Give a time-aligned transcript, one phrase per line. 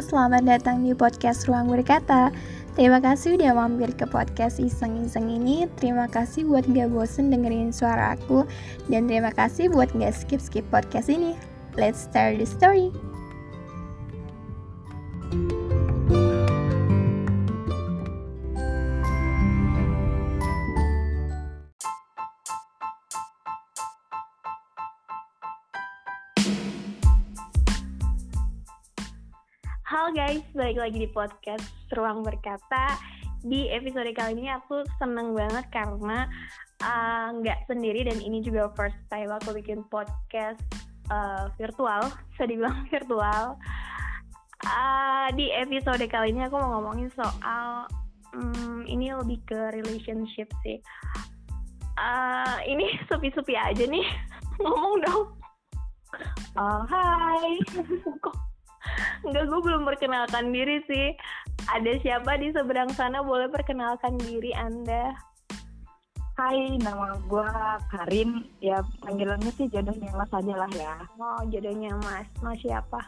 [0.00, 2.32] selamat datang di podcast Ruang Berkata.
[2.72, 5.68] Terima kasih udah mampir ke podcast iseng-iseng ini.
[5.76, 8.48] Terima kasih buat gak bosen dengerin suara aku.
[8.88, 11.36] Dan terima kasih buat gak skip-skip podcast ini.
[11.76, 13.09] Let's start the story.
[30.70, 31.66] Balik lagi di podcast
[31.98, 32.94] Ruang Berkata.
[33.42, 36.30] Di episode kali ini aku seneng banget karena
[36.78, 40.62] uh, nggak uh, sendiri dan ini juga first time aku bikin podcast
[41.10, 43.58] uh, virtual, bisa dibilang virtual.
[44.62, 47.90] Uh, di episode kali ini aku mau ngomongin soal
[48.38, 50.78] um, ini lebih ke relationship sih.
[51.98, 54.06] Uh, ini sepi-sepi aja nih
[54.62, 55.34] ngomong dong.
[56.54, 57.58] Uh, hai,
[59.26, 61.12] Enggak, gue belum perkenalkan diri sih.
[61.68, 65.12] Ada siapa di seberang sana boleh perkenalkan diri Anda?
[66.40, 67.50] Hai, nama gue
[67.92, 68.48] Karin.
[68.64, 70.96] Ya, panggilannya sih jodohnya Mas aja lah ya.
[71.20, 72.28] Oh, jodohnya Mas.
[72.40, 73.00] Mas siapa?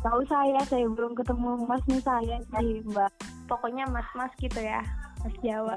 [0.00, 3.12] tahu saya, saya belum ketemu Mas nih saya sih, Mbak.
[3.46, 4.80] Pokoknya Mas-Mas gitu ya,
[5.20, 5.76] Mas Jawa.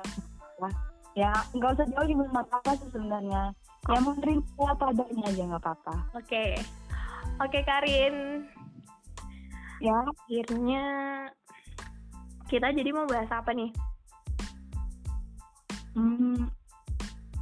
[1.17, 3.43] Ya nggak usah jauh juga nggak apa-apa sih sebenarnya.
[3.89, 5.95] Ya menerima apa adanya aja nggak apa-apa.
[6.15, 6.51] Oke, okay.
[7.39, 8.45] Oke Karin.
[9.79, 9.95] Ya.
[10.03, 10.83] Akhirnya
[12.51, 13.71] kita jadi mau bahas apa nih?
[15.95, 16.51] Hmm,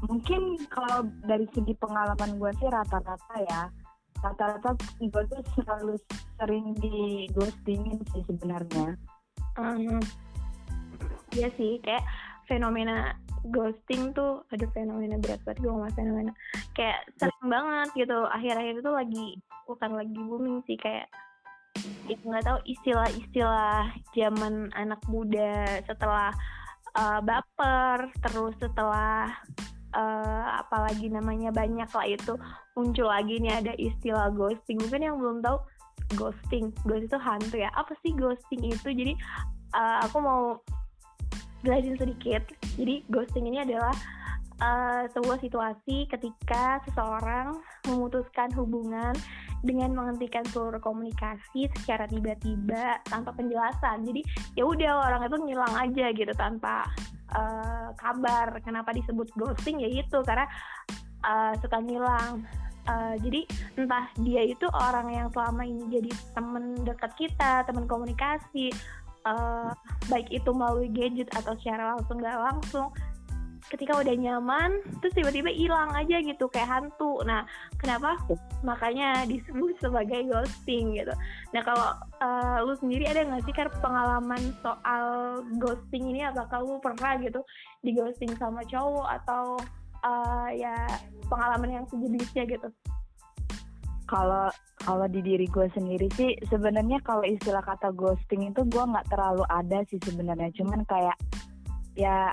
[0.05, 3.69] mungkin kalau dari segi pengalaman gue sih rata-rata ya
[4.21, 5.93] rata-rata gue tuh selalu
[6.41, 8.97] sering di ghostingin sih sebenarnya.
[9.57, 10.01] Um,
[11.33, 12.05] iya sih kayak
[12.45, 13.13] fenomena
[13.49, 16.33] ghosting tuh ada fenomena berat banget gue ngomong fenomena
[16.77, 18.17] kayak sering banget gitu.
[18.29, 19.27] Akhir-akhir itu lagi
[19.65, 21.09] bukan lagi booming sih kayak
[22.07, 26.31] ya nggak tahu istilah-istilah zaman anak muda setelah
[26.97, 29.29] uh, baper terus setelah
[29.93, 32.33] uh, apalagi namanya banyak lah itu
[32.73, 34.77] muncul lagi nih ada istilah ghosting.
[34.81, 35.57] Mungkin yang belum tahu
[36.15, 36.73] ghosting.
[36.85, 37.69] Ghosting itu hantu ya?
[37.75, 38.89] Apa sih ghosting itu?
[38.93, 39.13] Jadi
[39.75, 40.41] uh, aku mau
[41.65, 42.45] jelasin sedikit.
[42.77, 43.93] Jadi ghosting ini adalah
[44.61, 49.13] uh, sebuah situasi ketika seseorang memutuskan hubungan
[49.65, 54.05] dengan menghentikan seluruh komunikasi secara tiba-tiba tanpa penjelasan.
[54.05, 54.21] Jadi
[54.53, 56.85] ya udah orang itu ngilang aja gitu tanpa
[57.33, 58.57] uh, kabar.
[58.61, 60.45] Kenapa disebut ghosting ya itu karena
[61.25, 62.45] uh, suka ngilang.
[62.87, 63.43] Uh, jadi
[63.75, 68.71] entah dia itu orang yang selama ini jadi temen dekat kita, teman komunikasi,
[69.27, 69.75] uh,
[70.07, 72.87] baik itu melalui gadget atau secara langsung nggak langsung
[73.67, 77.19] ketika udah nyaman terus tiba-tiba hilang aja gitu kayak hantu.
[77.27, 77.43] Nah
[77.79, 78.15] kenapa?
[78.63, 81.13] Makanya disebut sebagai ghosting gitu.
[81.51, 81.89] Nah kalau
[82.23, 85.05] uh, lu sendiri ada nggak sih kan pengalaman soal
[85.59, 86.23] ghosting ini?
[86.23, 87.43] Apakah lu pernah gitu
[87.83, 89.59] di ghosting sama cowok atau
[90.07, 90.75] uh, ya
[91.27, 92.69] pengalaman yang sejenisnya gitu?
[94.07, 94.47] Kalau
[94.87, 99.43] kalau di diri gue sendiri sih sebenarnya kalau istilah kata ghosting itu gue nggak terlalu
[99.51, 100.47] ada sih sebenarnya.
[100.55, 101.19] Cuman kayak
[101.99, 102.31] ya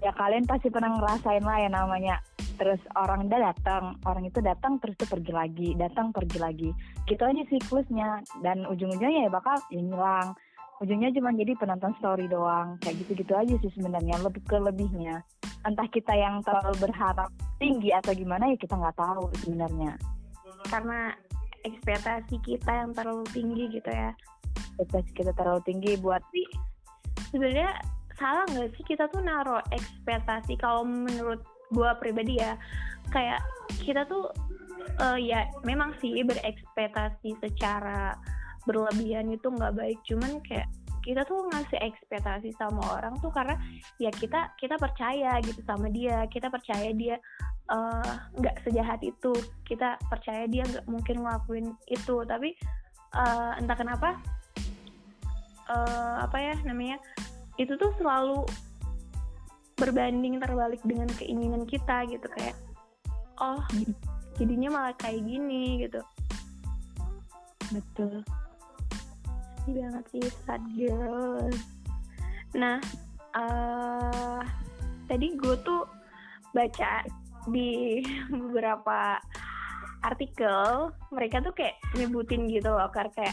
[0.00, 2.16] ya kalian pasti pernah ngerasain lah ya namanya.
[2.56, 6.70] Terus orang udah datang orang itu datang terus tuh pergi lagi datang pergi lagi.
[7.04, 8.22] Gitu aja siklusnya.
[8.40, 10.32] Dan ujung-ujungnya ya bakal hilang.
[10.82, 12.78] Ujungnya cuma jadi penonton story doang.
[12.80, 15.20] Kayak gitu-gitu aja sih sebenarnya lebih ke lebihnya.
[15.62, 17.30] Entah kita yang terlalu berharap
[17.62, 19.94] tinggi atau gimana ya kita nggak tahu sebenarnya.
[20.66, 21.14] Karena
[21.62, 24.10] ekspektasi kita yang terlalu tinggi gitu ya.
[24.78, 26.46] Ekspektasi kita terlalu tinggi buat sih
[27.32, 27.72] sebenarnya
[28.22, 28.84] salah nggak sih?
[28.86, 31.42] Kita tuh naruh ekspektasi kalau menurut
[31.74, 32.54] gue pribadi ya
[33.10, 33.42] kayak
[33.82, 34.30] kita tuh
[35.02, 38.14] uh, ya memang sih berekspektasi secara
[38.68, 39.98] berlebihan itu nggak baik.
[40.06, 40.70] Cuman kayak
[41.02, 43.58] kita tuh ngasih ekspektasi sama orang tuh karena
[43.98, 46.22] ya kita kita percaya gitu sama dia.
[46.30, 47.18] Kita percaya dia
[47.74, 49.34] eh, nggak uh, sejahat itu.
[49.66, 52.22] Kita percaya dia nggak mungkin ngelakuin itu.
[52.22, 52.54] Tapi
[53.18, 54.14] uh, entah kenapa
[55.66, 57.02] uh, apa ya namanya
[57.60, 58.44] itu tuh selalu
[59.76, 62.56] berbanding terbalik dengan keinginan kita gitu kayak
[63.42, 63.60] oh
[64.38, 66.00] jadinya malah kayak gini gitu.
[67.72, 68.22] Betul.
[69.68, 71.60] Banget sih sad girls
[72.52, 72.76] nah
[73.32, 74.44] uh,
[75.08, 75.88] tadi gue tuh
[76.52, 77.04] baca
[77.48, 79.16] di beberapa
[80.04, 83.32] artikel mereka tuh kayak nyebutin gitu loh kayak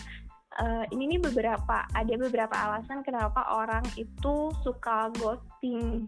[0.60, 6.06] uh, ini nih beberapa ada beberapa alasan kenapa orang itu suka ghosting.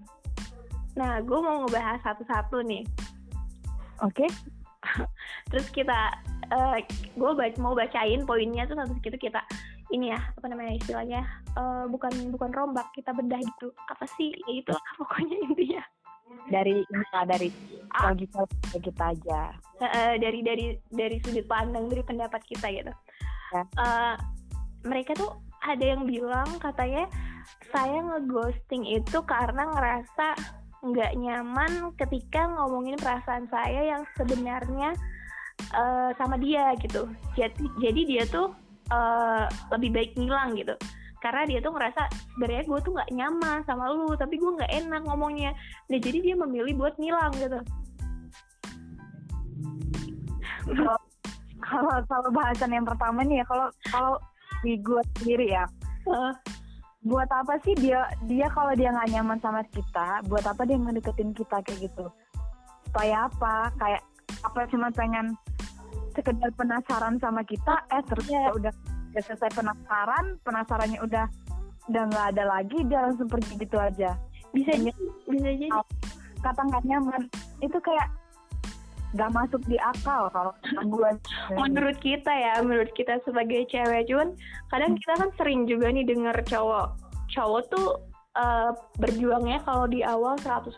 [1.00, 2.84] Nah gue mau ngebahas satu-satu nih.
[4.04, 4.28] Oke.
[4.28, 4.30] Okay.
[5.54, 6.10] terus kita
[6.52, 6.78] uh,
[7.14, 9.46] gue baca, mau bacain poinnya tuh satu gitu kita
[9.92, 11.22] ini ya apa namanya istilahnya
[11.60, 13.72] uh, bukan bukan rombak kita bedah gitu.
[13.92, 14.36] Apa sih?
[14.48, 15.84] Ya itu pokoknya intinya.
[16.48, 17.50] Dari kita dari
[17.92, 18.42] logika
[18.80, 19.42] kita aja.
[19.84, 22.94] Uh, dari dari dari sudut pandang dari pendapat kita gitu.
[23.52, 23.68] Ya.
[23.76, 24.16] uh,
[24.82, 25.32] mereka tuh
[25.62, 27.06] ada yang bilang katanya
[27.70, 30.36] saya ngeghosting itu karena ngerasa
[30.82, 34.98] nggak nyaman ketika ngomongin perasaan saya yang sebenarnya
[35.78, 37.06] uh, sama dia gitu.
[37.38, 38.50] Jadi jadi dia tuh
[38.90, 39.46] uh,
[39.78, 40.74] lebih baik ngilang gitu.
[41.22, 45.02] Karena dia tuh ngerasa sebenarnya gue tuh nggak nyaman sama lu, tapi gue nggak enak
[45.06, 45.54] ngomongnya.
[45.94, 47.60] Nah jadi dia memilih buat ngilang gitu.
[51.62, 54.14] Kalau kalau bahasan yang pertama nih ya, kalau kalau
[54.62, 55.66] di gue sendiri ya,
[56.08, 56.34] uh
[57.02, 61.34] buat apa sih dia dia kalau dia nggak nyaman sama kita buat apa dia ngedeketin
[61.34, 62.06] kita kayak gitu?
[62.86, 63.74] Supaya apa?
[63.82, 64.06] Kayak
[64.46, 65.34] apa cuma pengen
[66.14, 68.54] sekedar penasaran sama kita eh terus yeah.
[68.54, 68.74] udah
[69.12, 71.26] udah selesai penasaran penasarannya udah
[71.90, 74.14] udah nggak ada lagi dia langsung pergi gitu aja.
[74.54, 75.74] Bisa jadi bisa jadi.
[76.46, 77.22] Kata nggak nyaman.
[77.66, 78.14] Itu kayak
[79.12, 80.54] nggak masuk di akal kalau
[80.88, 81.12] gue
[81.56, 84.32] menurut kita ya menurut kita sebagai cewek cuman
[84.72, 86.96] kadang kita kan sering juga nih denger cowok
[87.32, 87.88] cowok tuh
[88.36, 90.72] uh, berjuangnya kalau di awal 100%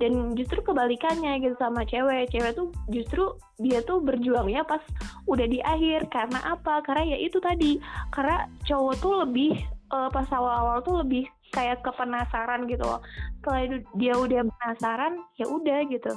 [0.00, 2.30] dan justru kebalikannya gitu sama cewek.
[2.34, 4.82] Cewek tuh justru dia tuh berjuangnya pas
[5.30, 6.82] udah di akhir karena apa?
[6.82, 7.78] Karena ya itu tadi
[8.10, 9.62] karena cowok tuh lebih
[9.94, 13.02] uh, pas awal-awal tuh lebih kayak kepenasaran gitu loh.
[13.42, 16.14] Setelah dia udah penasaran ya udah gitu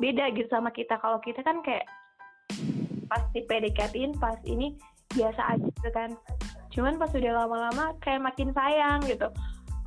[0.00, 1.00] beda gitu sama kita.
[1.00, 1.86] Kalau kita kan kayak
[3.06, 4.76] pasti PDKT-in pas ini
[5.14, 6.10] biasa aja gitu kan.
[6.74, 9.28] Cuman pas udah lama-lama kayak makin sayang gitu.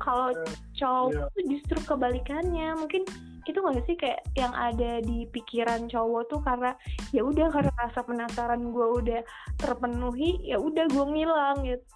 [0.00, 0.56] Kalau yeah.
[0.80, 1.28] cowok yeah.
[1.36, 2.68] tuh justru kebalikannya.
[2.74, 3.04] Mungkin
[3.48, 6.70] itu nggak sih kayak yang ada di pikiran cowok tuh karena
[7.10, 9.20] ya udah karena rasa penasaran gue udah
[9.58, 11.86] terpenuhi ya udah gue ngilang gitu.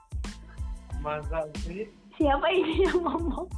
[1.00, 1.88] Masa sih?
[2.14, 3.50] Siapa ini yang ngomong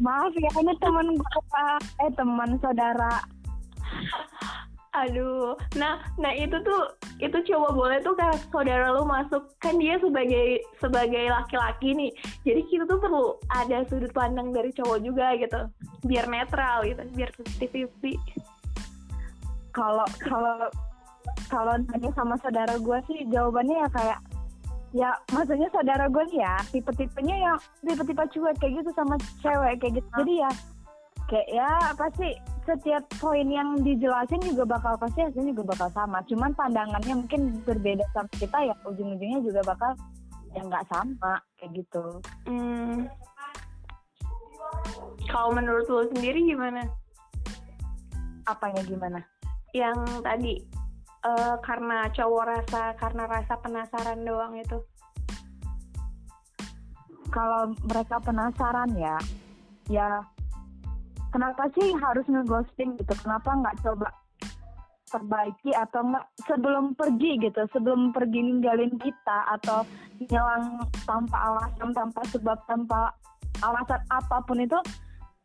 [0.00, 1.40] maaf ya ini teman gue
[2.06, 3.22] eh teman saudara.
[4.96, 5.54] Aduh.
[5.78, 6.82] Nah nah itu tuh
[7.22, 9.46] itu coba boleh tuh kan saudara lu masuk.
[9.62, 12.10] Kan dia sebagai sebagai laki-laki nih.
[12.42, 15.70] Jadi kita tuh perlu ada sudut pandang dari cowok juga gitu.
[16.06, 18.18] Biar netral gitu biar fifty
[19.78, 20.58] kalau kalau
[21.46, 24.18] kalau nanya sama saudara gue sih jawabannya ya kayak
[24.96, 29.14] ya maksudnya saudara gue nih ya tipe-tipenya yang tipe-tipe cuek kayak gitu sama
[29.44, 30.08] cewek kayak gitu.
[30.16, 30.50] Jadi ya
[31.28, 32.28] kayak ya pasti
[32.64, 36.24] setiap poin yang dijelasin juga bakal pasti hasilnya juga bakal sama.
[36.24, 39.92] Cuman pandangannya mungkin berbeda sama kita ya ujung-ujungnya juga bakal
[40.56, 42.04] yang nggak sama kayak gitu.
[42.48, 43.08] Hmm.
[45.28, 46.88] kalau menurut lo sendiri gimana?
[48.48, 49.20] Apanya gimana?
[49.76, 50.52] Yang tadi
[51.24, 54.78] uh, karena cowok rasa karena rasa penasaran doang itu.
[57.28, 59.16] Kalau mereka penasaran ya
[59.88, 60.20] ya
[61.32, 63.12] kenapa sih harus ngeghosting gitu?
[63.20, 64.08] Kenapa nggak coba
[65.08, 67.62] perbaiki atau enggak sebelum pergi gitu?
[67.72, 69.84] Sebelum pergi ninggalin kita atau
[70.18, 73.12] ngilang tanpa alasan tanpa sebab tanpa
[73.62, 74.78] alasan apa pun itu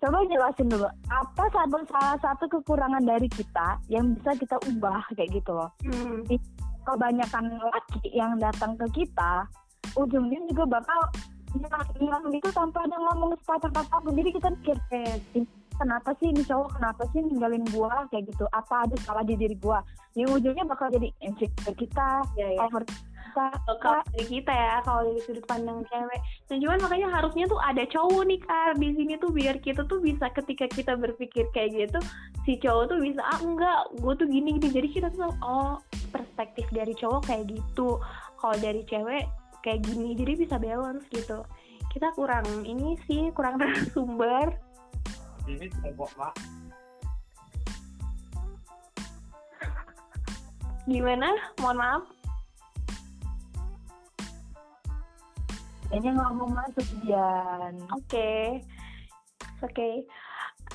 [0.04, 5.32] coba jelasin dulu apa satu salah satu kekurangan dari kita yang bisa kita ubah kayak
[5.32, 6.28] gitu loh hmm.
[6.84, 9.48] kebanyakan laki yang datang ke kita
[9.96, 11.00] ujungnya juga bakal
[11.96, 15.16] hilang gitu tanpa ada ngomong sepatah kata pun jadi kita mikir eh
[15.80, 19.56] kenapa sih ini cowok kenapa sih ninggalin gua kayak gitu apa ada salah di diri
[19.62, 19.80] gua
[20.20, 22.60] yang ujungnya bakal jadi insecure kita ya, ya.
[22.68, 22.84] over
[23.34, 23.50] kita
[23.82, 26.22] kalau dari kita ya kalau dari sudut pandang cewek.
[26.46, 29.98] Dan cuman makanya harusnya tuh ada cowok nih kar di sini tuh biar kita tuh
[29.98, 32.00] bisa ketika kita berpikir kayak gitu
[32.46, 34.70] si cowok tuh bisa ah enggak gue tuh gini gini.
[34.70, 35.82] Jadi kita tuh oh
[36.14, 37.98] perspektif dari cowok kayak gitu.
[38.38, 39.26] Kalau dari cewek
[39.66, 41.42] kayak gini jadi bisa balance gitu.
[41.90, 43.58] Kita kurang ini sih kurang
[43.98, 44.54] sumber
[45.50, 46.38] ini tembok mak.
[50.84, 51.32] Gimana?
[51.64, 52.13] Mohon maaf
[55.94, 57.74] kayaknya nggak mau masuk Dian.
[57.94, 58.02] Oke.
[58.10, 58.42] Okay.
[59.62, 59.70] oke.
[59.70, 59.94] Okay.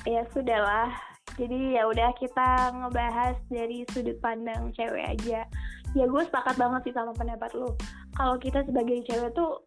[0.07, 0.95] ya sudahlah.
[1.35, 5.43] Jadi ya udah kita ngebahas dari sudut pandang cewek aja.
[5.91, 7.75] Ya gue sepakat banget sih sama pendapat lo
[8.15, 9.59] kalau kita sebagai cewek tuh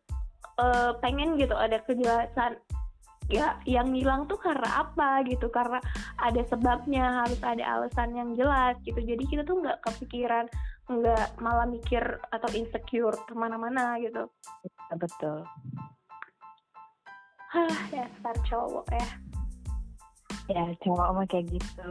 [0.57, 2.57] uh, pengen gitu ada kejelasan
[3.29, 5.53] ya yang hilang tuh karena apa gitu.
[5.53, 5.85] Karena
[6.17, 9.05] ada sebabnya harus ada alasan yang jelas gitu.
[9.05, 10.49] Jadi kita tuh nggak kepikiran
[10.91, 12.03] nggak malah mikir
[12.35, 14.27] atau insecure ke mana-mana gitu.
[14.67, 15.47] Ya, betul.
[17.53, 19.09] Hah, dasar cowok ya.
[20.51, 21.89] Ya cowok mah kayak gitu.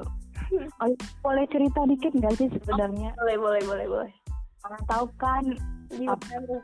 [0.84, 0.92] Oh,
[1.24, 3.16] boleh cerita dikit nggak sih sebenarnya?
[3.16, 4.14] Boleh boleh boleh boleh.
[4.62, 5.44] Karena tahu kan
[5.88, 6.60] Gimana?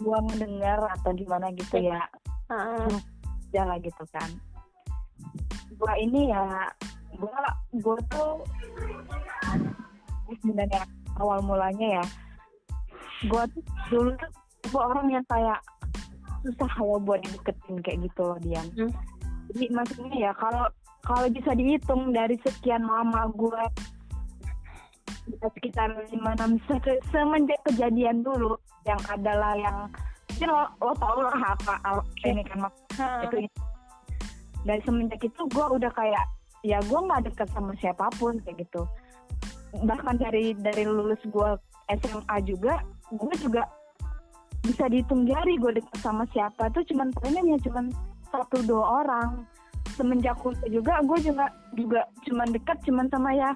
[0.00, 2.00] gua mendengar atau gimana gitu ya?
[2.48, 2.88] Heeh.
[3.52, 4.28] jalan gitu kan.
[5.76, 6.72] Gua ini ya
[7.16, 7.40] gua
[7.80, 8.44] gua tuh
[10.40, 10.84] sebenarnya
[11.16, 12.04] awal mulanya ya.
[13.26, 14.30] Gua tuh dulu tuh
[14.68, 15.60] tipe orang yang kayak
[16.44, 18.92] susah kalau buat deketin kayak gitu loh dia Hmm.
[19.50, 20.68] jadi maksudnya ya kalau
[21.02, 23.32] kalau bisa dihitung dari sekian lama
[25.28, 28.56] bisa sekitar lima enam se- semenjak kejadian dulu
[28.88, 29.88] yang adalah yang
[30.32, 31.74] mungkin lo, lo tau lah apa
[32.24, 32.68] ini kan
[33.24, 33.48] itu
[34.64, 36.24] dari semenjak itu gue udah kayak
[36.64, 38.84] ya gue nggak deket sama siapa pun kayak gitu
[39.84, 41.50] bahkan dari dari lulus gue
[41.88, 42.82] SMA juga
[43.12, 43.62] gue juga
[44.66, 47.84] bisa dihitung jari gue deket sama siapa tuh cuman palingan ya cuman
[48.28, 49.46] satu dua orang
[49.96, 53.50] semenjak kuliah juga gue juga juga cuman dekat cuman sama ya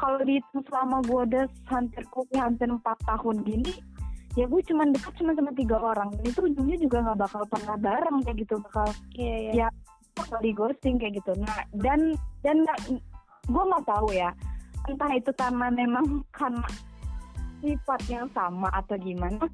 [0.00, 3.74] kalau dihitung selama gue udah hampir kuliah hampir empat tahun gini
[4.34, 7.76] ya gue cuman dekat cuman sama tiga orang dan itu ujungnya juga nggak bakal pernah
[7.78, 9.52] bareng kayak gitu bakal Iya iya.
[9.54, 9.68] Ya.
[10.14, 12.66] bakal di ghosting kayak gitu nah dan dan
[13.46, 14.34] gue nggak tahu ya
[14.88, 16.66] entah itu karena memang karena
[17.64, 19.48] sifat yang sama atau gimana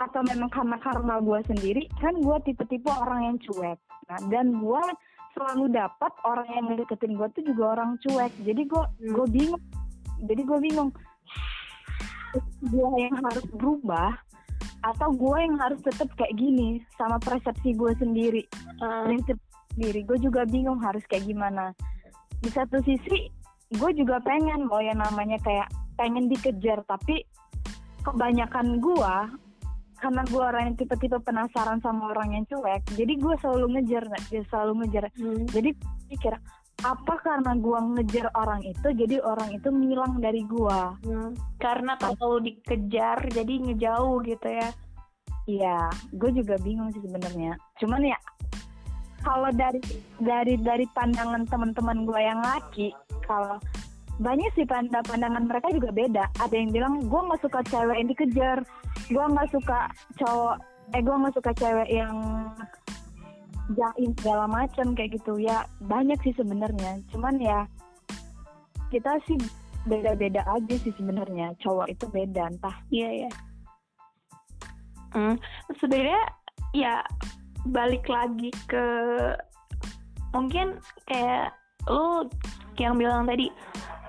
[0.00, 3.78] atau memang karena karma gue sendiri kan gue tipe-tipe orang yang cuek.
[4.08, 4.82] Nah dan gue
[5.36, 8.32] selalu dapat orang yang ngedeketin gue tuh juga orang cuek.
[8.42, 9.12] Jadi gue Hmm.
[9.14, 9.62] gue bingung.
[10.24, 10.90] Jadi gue bingung
[12.70, 14.14] gue yang harus berubah
[14.80, 18.42] atau gue yang harus tetap kayak gini sama persepsi gue sendiri.
[18.80, 19.36] Prinsip
[19.76, 20.00] sendiri.
[20.06, 21.76] Gue juga bingung harus kayak gimana.
[22.40, 23.28] Di satu sisi
[23.70, 27.22] gue juga pengen mau yang namanya kayak pengen dikejar tapi
[28.02, 29.14] kebanyakan gue
[30.00, 34.42] karena gue orang yang tipe-tipe penasaran sama orang yang cuek jadi gue selalu ngejar dia
[34.48, 35.44] selalu ngejar Hmm.
[35.52, 35.70] jadi
[36.08, 36.34] pikir
[36.80, 41.36] apa karena gue ngejar orang itu jadi orang itu ngilang dari gue Hmm.
[41.60, 44.68] Karena kalau dikejar jadi ngejauh gitu ya.
[45.44, 47.52] Iya, gue juga bingung sih sebenarnya.
[47.76, 48.16] Cuman ya
[49.20, 49.80] kalau dari
[50.20, 52.92] dari dari pandangan teman-teman gue yang laki,
[53.28, 53.60] kalau
[54.20, 56.24] banyak sih pand- pandangan mereka juga beda.
[56.40, 58.58] Ada yang bilang gue nggak suka cewek yang dikejar,
[59.08, 59.88] gue nggak suka
[60.20, 60.56] cowok,
[60.92, 62.16] eh gue nggak suka cewek yang
[63.76, 65.40] jaim segala macam kayak gitu.
[65.40, 67.00] Ya banyak sih sebenarnya.
[67.12, 67.64] Cuman ya
[68.92, 69.40] kita sih
[69.88, 71.56] beda-beda aja sih sebenarnya.
[71.64, 73.30] Cowok itu beda entah Iya iya.
[75.10, 75.34] Hmm.
[75.80, 76.22] Sebenarnya
[76.70, 77.02] ya
[77.68, 78.86] balik lagi ke
[80.32, 81.52] mungkin kayak
[81.88, 82.28] lu
[82.80, 83.52] yang bilang tadi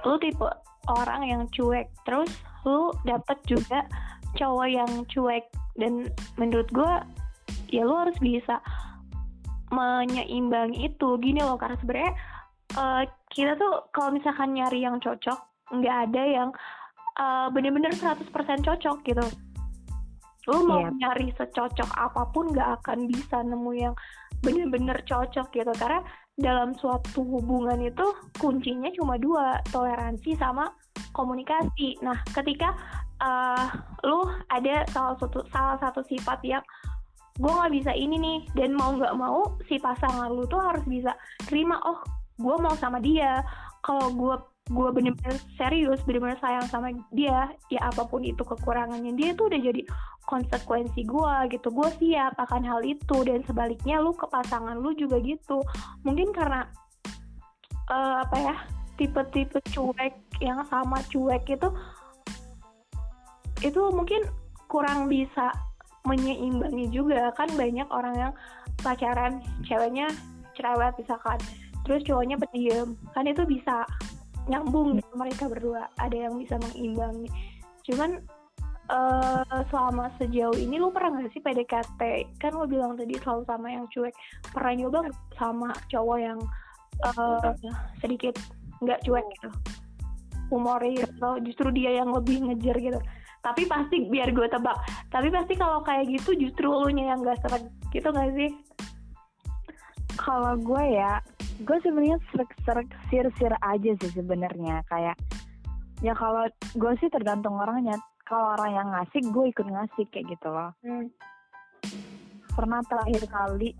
[0.07, 0.47] lu tipe
[0.89, 1.91] orang yang cuek.
[2.07, 2.31] Terus
[2.65, 3.85] lu dapet juga
[4.37, 5.45] cowok yang cuek.
[5.77, 6.93] Dan menurut gue
[7.71, 8.59] ya lu harus bisa
[9.71, 11.09] menyeimbangi itu.
[11.21, 12.13] Gini loh karena sebenarnya
[12.75, 15.39] eh, kita tuh kalau misalkan nyari yang cocok
[15.71, 16.49] nggak ada yang
[17.19, 18.27] eh, bener-bener 100%
[18.67, 19.25] cocok gitu
[20.49, 20.89] lu mau Iya.
[20.97, 23.95] nyari secocok apa pun nggak akan bisa nemu yang
[24.41, 25.73] bener-bener cocok gitu.
[25.77, 26.01] Karena
[26.39, 28.07] dalam suatu hubungan itu
[28.41, 30.71] kuncinya cuma dua toleransi sama
[31.13, 32.01] komunikasi.
[32.01, 32.73] Nah ketika
[33.21, 33.67] eh,
[34.07, 36.63] lu ada salah satu salah satu sifat yang
[37.37, 41.15] gue nggak bisa ini nih dan mau nggak mau si pasangan lu tuh harus bisa
[41.47, 42.01] terima oh
[42.41, 43.45] gue mau sama dia.
[43.85, 44.35] Kalau gue
[44.69, 49.57] gue bener-bener serius bener-bener sayang sama dia ya apa pun itu kekurangannya dia tuh udah
[49.57, 49.81] jadi
[50.29, 51.67] konsekuensi gue gitu.
[51.73, 55.65] Gue siap akan hal itu dan sebaliknya lu ke pasangan lu juga gitu.
[56.05, 56.69] Mungkin karena
[57.89, 58.55] eh, apa ya
[59.01, 61.69] tipe-tipe cuek yang sama cuek itu
[63.61, 64.21] itu mungkin
[64.69, 65.49] kurang bisa
[66.05, 67.33] menyeimbangi juga.
[67.33, 68.33] Kan banyak orang yang
[68.81, 70.09] pacaran ceweknya
[70.53, 71.41] cerewet misalkan
[71.83, 72.93] terus cowoknya pendiam.
[73.17, 73.83] Kan itu bisa
[74.49, 75.89] nyambung gitu mereka berdua.
[76.01, 77.27] Ada yang bisa mengimbangi.
[77.85, 78.21] Cuman
[78.91, 82.01] eh selama sejauh ini lu pernah gak sih PDKT
[82.43, 84.15] kan lu bilang tadi selalu sama yang cuek.
[84.51, 84.99] Pernah nyoba
[85.37, 86.39] sama cowok yang
[87.05, 87.51] eh
[88.01, 88.35] sedikit
[88.81, 89.49] nggak cuek gitu?
[90.51, 92.99] Humoris atau justru dia yang lebih ngejar gitu.
[93.41, 94.77] Tapi pasti biar gue tebak
[95.09, 97.63] tapi pasti kalau kayak gitu justru lu nya yang gak seret.
[97.95, 98.51] Gitu gak sih?
[100.19, 101.23] Kalau gue ya
[101.61, 104.81] gue sebenarnya serak-serak sir-sir aja sih sebenarnya.
[104.89, 105.15] Kayak
[106.01, 107.97] ya kalau gue sih tergantung orangnya.
[108.25, 110.71] Kalau orang yang ngasih gue ikut ngasih kayak gitu loh.
[110.85, 111.07] Hmm.
[112.51, 113.71] pernah terakhir kali.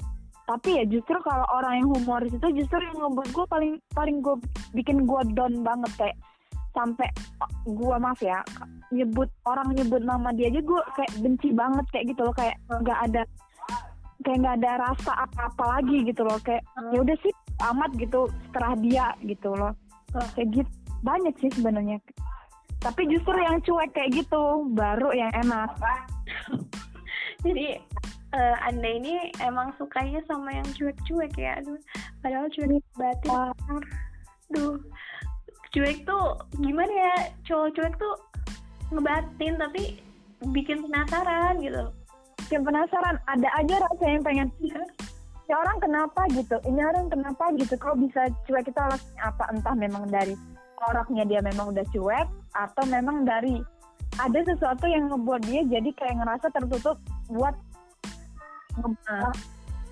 [0.47, 4.35] Tapi ya justru kalau orang yang humoris itu justru yang ngebuat gue paling paling gue
[4.71, 5.91] bikin gue down banget.
[5.99, 6.17] Kayak
[6.71, 7.11] sampai
[7.67, 8.39] gue maaf ya
[8.95, 12.35] nyebut orang nyebut nama dia aja gue kayak benci banget kayak gitu loh.
[12.35, 13.21] Kayak nggak ada
[14.21, 16.37] kayak nggak ada rasa apa-apa lagi gitu loh.
[16.41, 16.91] Kayak Hmm.
[16.93, 17.33] ya udah sih
[17.71, 19.73] amat gitu setelah dia gitu loh.
[20.15, 20.27] Oh.
[20.35, 20.71] kayak gitu.
[21.01, 21.97] Banyak sih sebenarnya.
[22.81, 25.69] Tapi justru yang cuek kayak gitu baru yang enak.
[27.45, 27.77] Jadi
[28.31, 31.57] eh, anda ini emang sukanya sama yang cuek-cuek ya?
[31.61, 31.77] Aduh
[32.21, 33.29] padahal cuek batin
[34.51, 34.77] aduh
[35.73, 37.15] cuek tuh gimana ya?
[37.47, 38.15] Cowok cuek tuh
[38.91, 39.83] ngebatin tapi
[40.51, 41.85] bikin penasaran gitu
[42.51, 44.47] yang penasaran ada aja rasa yang pengen
[45.49, 46.55] ya orang kenapa gitu?
[46.63, 47.73] Ini orang kenapa gitu?
[47.75, 48.67] Kok bisa cuek?
[48.67, 49.43] Itu alasannya apa?
[49.51, 50.35] Entah memang dari
[50.81, 53.59] orangnya dia memang udah cuek atau memang dari
[54.19, 56.97] ada sesuatu yang ngebuat dia jadi kayak ngerasa tertutup
[57.31, 57.55] buat
[58.79, 59.31] ngebuka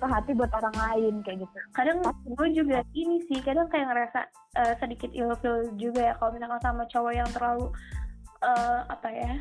[0.00, 1.56] ke hati buat orang lain kayak gitu.
[1.76, 4.20] Kadang gue juga ini sih kadang kayak ngerasa
[4.56, 7.68] eh, sedikit ilfil juga ya kalau misalkan sama cowok yang terlalu
[8.40, 9.32] eh, apa ya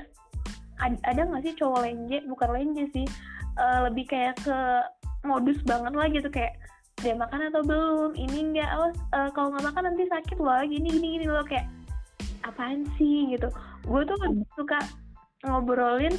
[0.79, 2.23] ada nggak sih cowok lenje?
[2.25, 3.07] Bukan lenje sih.
[3.59, 4.57] Eh, lebih kayak ke
[5.27, 6.55] modus banget lah gitu kayak
[6.99, 8.11] dia makan atau belum?
[8.15, 11.25] Ini enggak awas eh, kalau nggak makan nanti sakit loh gini gini gini.
[11.27, 11.67] Loh kayak
[12.47, 13.35] apaan sih?
[13.35, 13.47] Gitu.
[13.83, 14.17] Gue tuh
[14.55, 14.79] suka
[15.43, 16.15] ngobrolin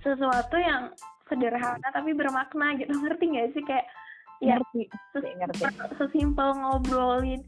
[0.00, 0.90] sesuatu yang
[1.30, 2.90] sederhana tapi bermakna gitu.
[2.94, 3.62] Ngerti nggak sih?
[3.66, 3.86] Kayak
[4.40, 4.88] ya ngerti
[6.00, 7.44] sesimpel ngobrolin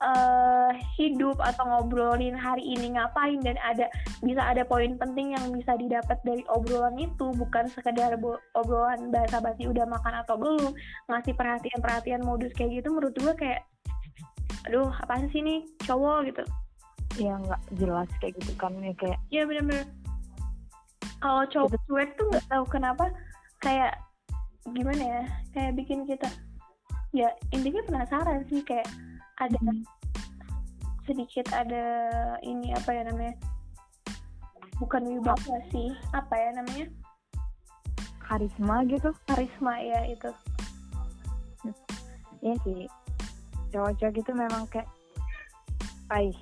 [0.00, 3.84] eh hidup atau ngobrolin hari ini ngapain dan ada
[4.24, 8.16] bisa ada poin penting yang bisa didapat dari obrolan itu bukan sekedar
[8.56, 10.72] obrolan basa-basi udah makan atau belum
[11.12, 13.60] ngasih perhatian-perhatian modus kayak gitu menurut gue kayak
[14.64, 16.44] aduh apaan sih nih cowok gitu.
[17.20, 19.84] Ya nggak jelas kayak gitu kan ya kayak Iya bener-bener.
[21.20, 23.04] Kalau cowok cuek tuh nggak tahu kenapa
[23.60, 24.00] kayak
[24.72, 26.28] gimana ya kayak bikin kita
[27.12, 28.86] ya intinya penasaran sih kayak
[29.40, 29.58] ada
[31.08, 31.84] sedikit ada
[32.44, 33.34] ini apa ya namanya?
[34.78, 36.86] Bukan wibawa sih apa ya namanya?
[38.20, 39.10] Karisma gitu?
[39.26, 40.30] Karisma ya itu.
[42.40, 42.86] Iya sih.
[43.72, 44.88] Cowok-cowok itu memang kayak
[46.10, 46.34] Ay,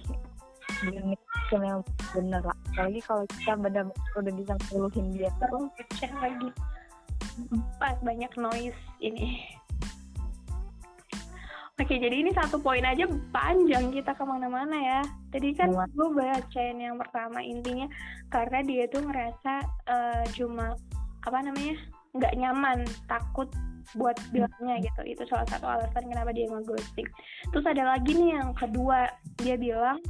[0.81, 1.21] unik
[1.53, 1.85] memang
[2.17, 2.57] bener lah.
[2.73, 3.85] Apalagi kalau kita benar
[4.17, 5.69] udah bisa ngeluhin dia terus
[6.17, 6.49] lagi.
[7.77, 9.45] Wah, banyak noise ini
[11.79, 15.01] Oke, jadi ini satu poin aja panjang kita ke mana-mana ya.
[15.31, 15.87] Tadi kan Muat.
[15.95, 17.87] gue bacain yang pertama intinya
[18.35, 20.75] karena dia tuh ngerasa eh, cuma
[21.23, 21.79] apa namanya
[22.19, 23.47] nggak nyaman, takut
[23.95, 25.07] buat bilangnya gitu.
[25.07, 27.07] Itu salah satu alasan kenapa dia ngeghosting.
[27.55, 29.07] Terus ada lagi nih yang kedua,
[29.39, 30.03] dia bilang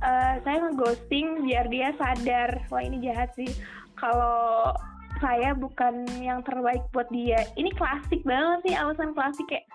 [0.00, 2.56] eh, saya ngeghosting biar dia sadar.
[2.72, 3.52] Wah ini jahat sih.
[4.00, 4.72] Kalau
[5.20, 7.44] saya bukan yang terbaik buat dia.
[7.52, 9.68] Ini klasik banget sih alasan klasik kayak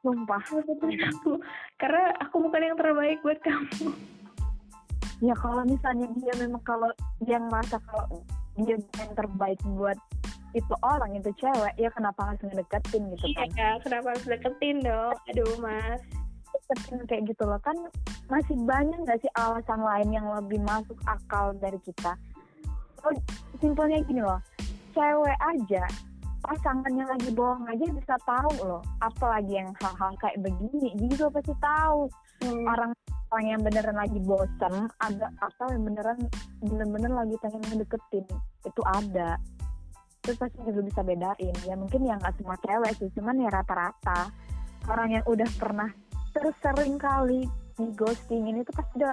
[0.00, 1.38] sumpah putusin aku
[1.82, 3.90] karena aku bukan yang terbaik buat kamu.
[5.24, 6.90] Ya kalau misalnya dia memang kalau
[7.24, 8.20] dia ngerasa kalau
[8.60, 9.96] dia yang terbaik buat
[10.56, 13.48] itu orang itu cewek ya kenapa harus ngedeketin gitu kan?
[13.56, 15.16] Iya kenapa harus deketin dong?
[15.32, 16.00] Aduh mas.
[16.52, 17.60] Deketin kayak gitu loh.
[17.60, 17.76] Kan
[18.32, 22.16] masih banyak nggak sih alasan lain yang lebih masuk akal dari kita?
[23.04, 23.12] Oh,
[23.60, 24.40] simpelnya gini loh.
[24.96, 25.84] Cewek aja
[26.46, 28.82] pasangannya lagi bohong aja bisa tahu loh.
[29.02, 32.06] Apalagi yang hal-hal kayak begini juga pasti tahu.
[32.46, 32.90] Hmm, orang
[33.34, 36.18] orang yang beneran lagi bosen ada atau yang beneran
[36.62, 38.26] bener-bener lagi pengen ngedeketin
[38.62, 39.42] itu ada.
[40.22, 41.56] Itu pasti juga bisa bedain.
[41.66, 44.30] Ya mungkin ya nggak semua cewek sih cuman ya rata-rata.
[44.86, 45.90] Orang yang udah pernah
[46.30, 49.12] terus sering kali di ghosting ini tuh pasti udah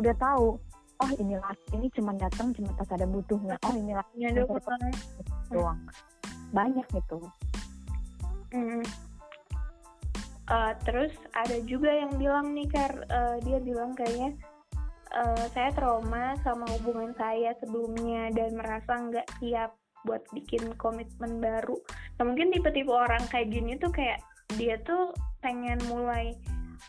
[0.00, 0.56] udah tahu
[1.00, 3.60] oh ini laki ini cuma datang cuma pas ada butuhnya.
[3.68, 4.32] Oh ini laki ya.
[4.32, 4.56] dong
[5.52, 5.80] doang
[6.50, 7.24] banyak gitu
[8.50, 8.82] Hmm.
[10.50, 14.34] Eh, terus ada juga yang bilang nih kar eh, dia bilang kayaknya
[15.14, 21.78] eh, saya trauma sama hubungan saya sebelumnya dan merasa nggak siap buat bikin komitmen baru.
[22.18, 24.18] Nah mungkin tipe-tipe orang kayak gini tuh kayak
[24.58, 26.34] dia tuh pengen mulai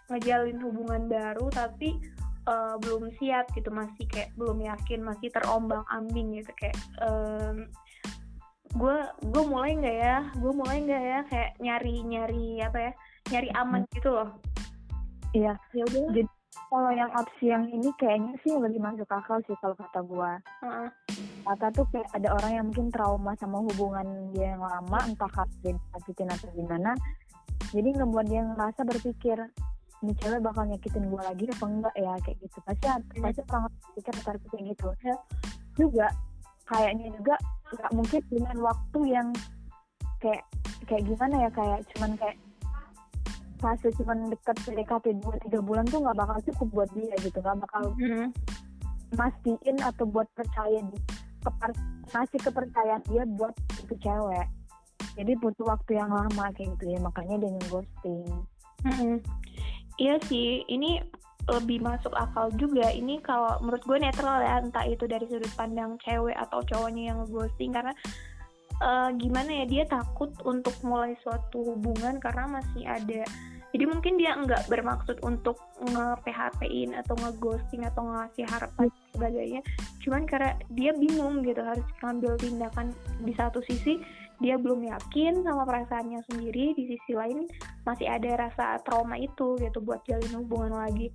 [0.10, 2.02] ngejalin hubungan baru tapi
[2.50, 6.74] eh, belum siap gitu masih kayak belum yakin masih terombang ambing gitu kayak
[7.06, 7.70] em,
[8.72, 10.18] gue gue mulai nggak ya?
[10.40, 11.20] Gue mulai nggak ya?
[11.28, 12.92] Kayak nyari nyari apa ya?
[13.32, 14.30] Nyari aman gitu loh.
[15.36, 15.54] Iya.
[15.76, 16.08] Ya udah.
[16.12, 16.30] Jadi
[16.72, 20.40] kalau yang opsi yang ini kayaknya sih lebih masuk akal sih kalau kata gua.
[20.64, 20.90] Heeh.
[21.42, 25.56] kata tuh kayak ada orang yang mungkin trauma sama hubungan dia yang lama entah karena
[25.64, 26.92] dia disakitin atau gimana.
[27.72, 29.38] Jadi ngebuat dia ngerasa berpikir
[30.02, 32.14] ini cewek bakal nyakitin gue lagi apa enggak ya?
[32.24, 32.58] Kayak gitu.
[32.64, 33.22] Pasti Hmm.
[33.24, 33.64] pasti orang
[33.96, 34.88] pikir ntar kayak gitu.
[35.04, 35.16] Ya.
[35.80, 36.08] juga
[36.68, 37.36] kayaknya juga
[37.72, 39.28] nggak mungkin dengan waktu yang
[40.20, 40.44] kayak
[40.86, 42.38] kayak gimana ya kayak cuman kayak
[43.62, 47.58] fase cuman dekat PDKT dua tiga bulan tuh nggak bakal cukup buat dia gitu nggak
[47.62, 48.34] bakal Mhm.
[49.14, 50.98] mastiin atau buat percaya di
[51.42, 51.70] kepar
[52.12, 54.48] ngasih kepercayaan dia buat itu cewek
[55.18, 58.26] jadi butuh waktu yang lama kayak gitu ya makanya dia ghosting
[58.82, 59.22] Mhm.
[60.02, 60.98] Iya sih, ini
[61.60, 62.88] lebih masuk akal juga.
[62.88, 67.20] Ini kalau menurut gue netral ya entah itu dari sudut pandang cewek atau cowoknya yang
[67.28, 67.76] ghosting.
[67.76, 67.92] Karena
[68.80, 73.24] eh, gimana ya dia takut untuk mulai suatu hubungan karena masih ada.
[73.72, 79.62] Jadi mungkin dia nggak bermaksud untuk nge-PHP-in atau nge-ghosting atau ngasih harapan dan sebagainya.
[80.04, 82.92] Cuman karena dia bingung gitu harus ngambil tindakan
[83.24, 84.04] di satu sisi
[84.42, 87.46] dia belum yakin sama perasaannya sendiri di sisi lain
[87.86, 91.14] masih ada rasa trauma itu gitu buat jalin hubungan lagi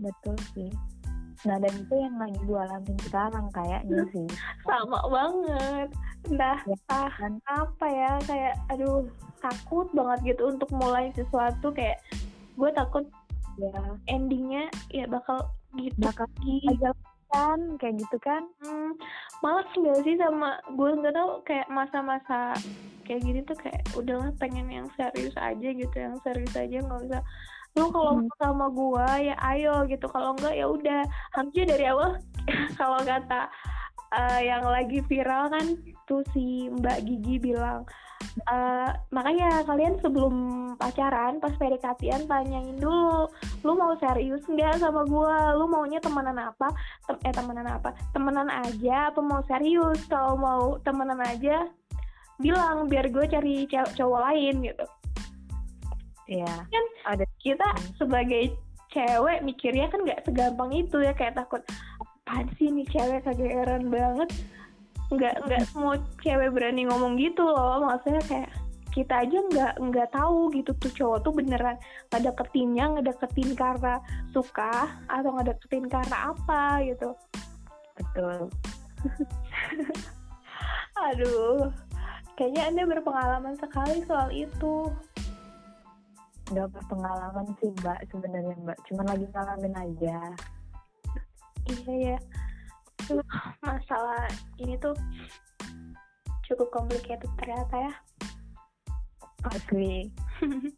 [0.00, 0.70] betul sih.
[1.44, 4.26] Nah dan itu yang lagi gue alamin sekarang kayaknya sih.
[4.64, 5.88] Sama banget.
[6.26, 7.32] Entah Ya, ah kan?
[7.46, 9.04] apa ya kayak aduh
[9.44, 12.00] takut banget gitu untuk mulai sesuatu kayak
[12.56, 13.04] gue takut
[13.60, 13.76] ya.
[14.08, 15.44] endingnya ya bakal
[15.76, 15.94] gitu.
[16.00, 16.26] Bakal
[16.72, 16.90] aja
[17.30, 18.42] kan kayak gitu kan?
[18.64, 18.96] Hmm,
[19.44, 22.56] males nggak sih sama gue nggak tahu kayak masa-masa
[23.06, 27.22] kayak gini tuh kayak udahlah pengen yang serius aja gitu yang serius aja nggak usah
[27.76, 28.24] lu kalau Hmm.
[28.24, 30.06] mau sama gue ya ayo gitu.
[30.08, 31.02] Kalau enggak ya udah.
[31.36, 32.10] Harusnya dari awal
[32.80, 33.40] kalau kata
[34.16, 35.66] eh, yang lagi viral kan
[36.06, 37.82] tuh si Mbak Gigi bilang
[38.48, 40.34] eh, makanya kalian sebelum
[40.78, 43.26] pacaran pas PDKT-an tanyain dulu
[43.64, 45.52] lu mau serius nggak sama gua?
[45.52, 46.70] Lu maunya temenan apa?
[47.04, 47.92] Tem- eh temenan apa?
[48.14, 50.00] Temenan aja apa mau serius?
[50.08, 51.66] Kalau mau temenan aja
[52.36, 54.84] bilang biar gue cari cowok lain gitu
[56.26, 56.54] Iya.
[56.66, 57.66] Kan ada kita
[57.98, 58.54] sebagai
[58.90, 61.62] cewek mikirnya kan nggak segampang itu ya kayak takut
[62.02, 64.30] apaan sih nih cewek kageran banget?
[65.14, 67.86] Nggak nggak semua cewek berani ngomong gitu loh.
[67.86, 68.50] Maksudnya kayak
[68.90, 71.76] kita aja nggak nggak tahu gitu tuh cowok tuh beneran
[72.10, 74.00] ngedeketinnya ngedeketin karena
[74.32, 77.12] suka atau ngedeketin karena apa gitu.
[77.94, 78.50] Betul.
[81.06, 81.70] Aduh
[82.36, 84.92] kayaknya anda berpengalaman sekali soal itu
[86.54, 88.78] udah berpengalaman sih mbak sebenarnya mbak.
[88.86, 90.18] Cuman lagi ngalamin aja.
[91.66, 92.18] Iya ya
[93.62, 94.26] masalah
[94.58, 94.94] ini tuh
[96.46, 97.94] cukup complicated ternyata ya.
[99.46, 100.10] Asli.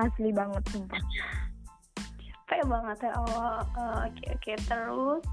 [0.00, 1.02] Asli banget sumpah.
[2.20, 3.12] Capek banget ya.
[3.16, 4.52] Allah Eh, oke oke.
[4.56, 5.24] Terus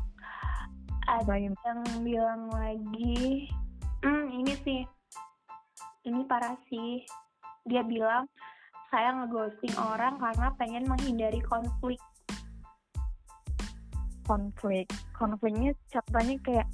[1.08, 1.56] ada Bayu.
[1.64, 3.48] yang bilang lagi
[4.04, 4.82] hmm ini sih.
[6.08, 7.04] Ini parah sih.
[7.68, 8.28] Dia bilang
[8.88, 12.00] saya ngeghosting orang karena pengen menghindari konflik
[14.28, 16.68] konflik konfliknya contohnya kayak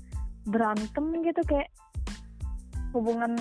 [0.50, 1.70] berantem gitu kayak
[2.94, 3.34] hubungan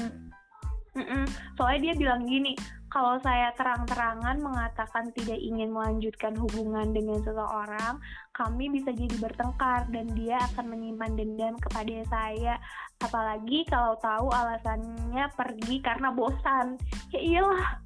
[0.92, 1.24] Mm-mm.
[1.56, 2.52] Soalnya dia bilang gini,
[2.92, 7.96] kalau saya terang-terangan mengatakan tidak ingin melanjutkan hubungan dengan seseorang,
[8.36, 12.60] kami bisa jadi bertengkar dan dia akan menyimpan dendam kepada saya.
[13.00, 16.76] Apalagi kalau tahu alasannya pergi karena bosan.
[17.08, 17.80] Ya iyalah,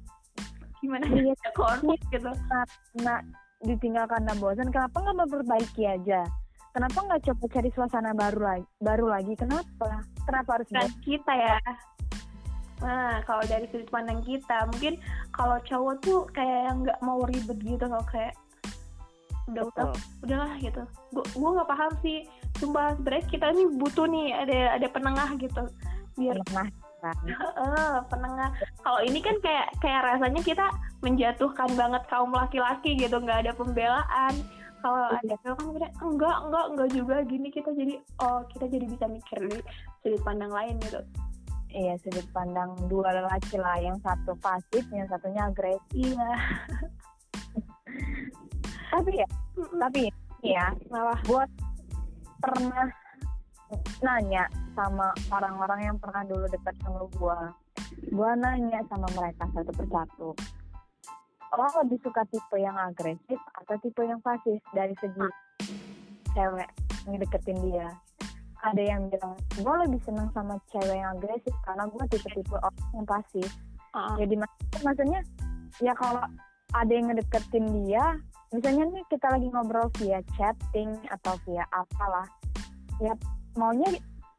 [0.83, 1.03] gimana?
[1.09, 1.33] Iya.
[1.35, 2.31] bisa konflik gitu.
[3.01, 3.19] nah
[3.65, 6.21] ditinggal karena bosan kenapa nggak memperbaiki aja?
[6.77, 9.33] Kenapa nggak coba cari suasana baru lagi baru lagi?
[9.33, 10.05] Kenapa?
[10.29, 11.57] Kenapa harus Kan kita ya.
[12.77, 15.01] Nah, kalau dari sudut pandang kita, mungkin
[15.33, 18.37] kalau cowok tuh kayak yang nggak mau ribet gitu, kalau kayak
[19.49, 19.89] udah udah
[20.21, 20.83] udahlah gitu.
[21.15, 22.17] Gua gua nggak paham sih.
[22.61, 25.63] Sumpah sebenarnya kita ini butuh nih ada ada penengah gitu.
[26.17, 26.69] Biar Nah,
[27.01, 27.15] kan.
[27.27, 28.49] eh penengah.
[28.81, 30.65] Kalau ini kan kayak kayak rasanya kita
[31.05, 34.33] menjatuhkan banget kaum laki-laki gitu nggak ada pembelaan.
[34.77, 35.35] Kalau ada Iya.
[35.41, 37.15] cowok kan udah enggak enggak enggak juga.
[37.25, 39.61] Gini kita jadi oh kita jadi bisa mikir dari
[40.05, 41.01] sudut pandang lain gitu.
[41.73, 43.77] Iya sudut pandang dua lelaki lah.
[43.81, 45.81] Yang satu pasif yang satunya agresif.
[45.93, 46.29] Iya.
[48.87, 49.27] Tapi ya
[49.81, 50.01] tapi
[50.45, 51.43] ya malah gue
[52.39, 52.87] pernah
[54.01, 54.45] nanya
[54.77, 57.39] sama orang-orang yang pernah dulu dekat sama gue
[58.07, 60.29] gue nanya sama mereka satu persatu.
[61.55, 64.59] Lo lebih suka tipe yang agresif atau tipe yang pasif?
[64.75, 65.27] Dari segi
[66.35, 66.69] cewek
[67.07, 67.87] ngedeketin dia.
[68.61, 73.07] Ada yang bilang gue lebih seneng sama cewek yang agresif karena gue tipe-tipe orang yang
[73.07, 73.49] pasif.
[73.95, 75.19] Uh, jadi mak- maksudnya
[75.81, 76.21] ya kalau
[76.75, 78.03] ada yang ngedeketin dia
[78.51, 82.27] misalnya nih kita lagi ngobrol via chatting atau via apalah
[82.99, 83.15] ya
[83.57, 83.89] maunya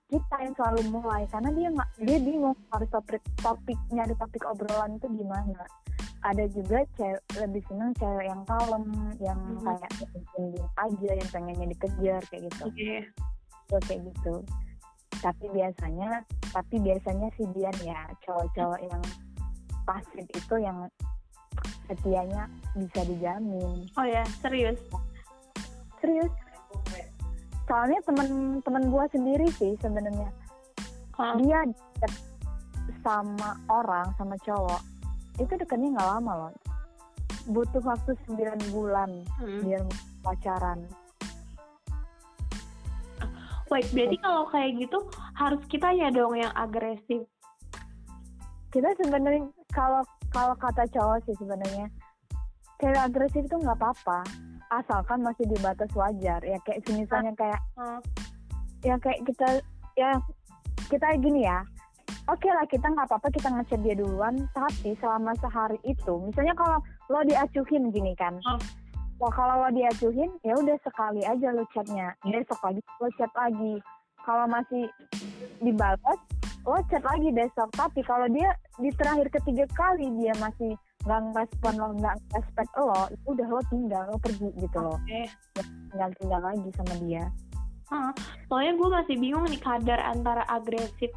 [0.08, 4.96] kita yang selalu mulai karena dia nggak dia bingung harus topik topiknya ada topik obrolan
[4.96, 5.60] itu gimana.
[6.24, 8.84] Ada juga cewek lebih seneng cewek yang kalem
[9.20, 9.62] yang Mhm.
[9.62, 9.90] kayak
[10.34, 12.62] diem aja yang pengennya dikejar kayak gitu.
[12.64, 12.92] Oke
[13.68, 14.34] Tuh, kayak gitu.
[15.20, 16.10] Tapi biasanya
[16.56, 19.02] tapi biasanya sih Dian ya cowok-cowok yang
[19.84, 20.88] pasif itu yang
[21.84, 23.84] setianya bisa dijamin.
[23.92, 24.80] Oh ya serius?
[26.00, 26.32] Serius
[27.68, 30.32] soalnya temen-temen gua sendiri sih sebenarnya.
[31.20, 32.12] Ah, dia deket
[33.04, 34.80] sama orang sama cowok.
[35.36, 36.52] Itu deketnya nggak lama loh.
[37.52, 39.60] Butuh waktu 9 bulan Hmm.
[39.62, 39.84] biar
[40.24, 40.82] pacaran.
[43.68, 44.98] Wait, berarti kalau kayak gitu
[45.36, 47.28] harus kita ya dong yang agresif.
[48.68, 51.88] kita sebenarnya kalau kalau kata cowok sih sebenarnya
[52.76, 54.20] cewek agresif itu nggak apa-apa
[54.70, 56.40] asalkan masih di batas wajar.
[56.44, 58.00] Ya kayak misalnya kayak Hmm.
[58.84, 59.48] ya kayak kita
[59.96, 60.10] ya
[60.88, 61.64] kita gini ya.
[62.28, 66.78] Oke lah kita nggak apa-apa kita ngechat dia duluan tapi selama sehari itu misalnya kalau
[67.08, 68.36] lo diacuhin gini kan.
[68.44, 68.60] Hmm.
[69.18, 72.12] Wah kalau lo diacuhin ya udah sekali aja lo chatnya.
[72.24, 73.74] Besok lagi lo chat lagi.
[74.24, 74.84] Kalau masih
[75.64, 76.20] dibalas
[76.68, 77.68] lo chat lagi besok.
[77.72, 83.06] Tapi kalau dia di terakhir ketiga kali dia masih nggak respon lo nggak respect lo
[83.12, 84.98] itu udah lo tinggal lo pergi gitu loh.
[84.98, 85.30] Oke.
[85.92, 87.24] tinggal tinggal lagi sama dia.
[87.88, 88.12] Hah,
[88.52, 91.08] soalnya gue masih bingung nih kadar antara agresif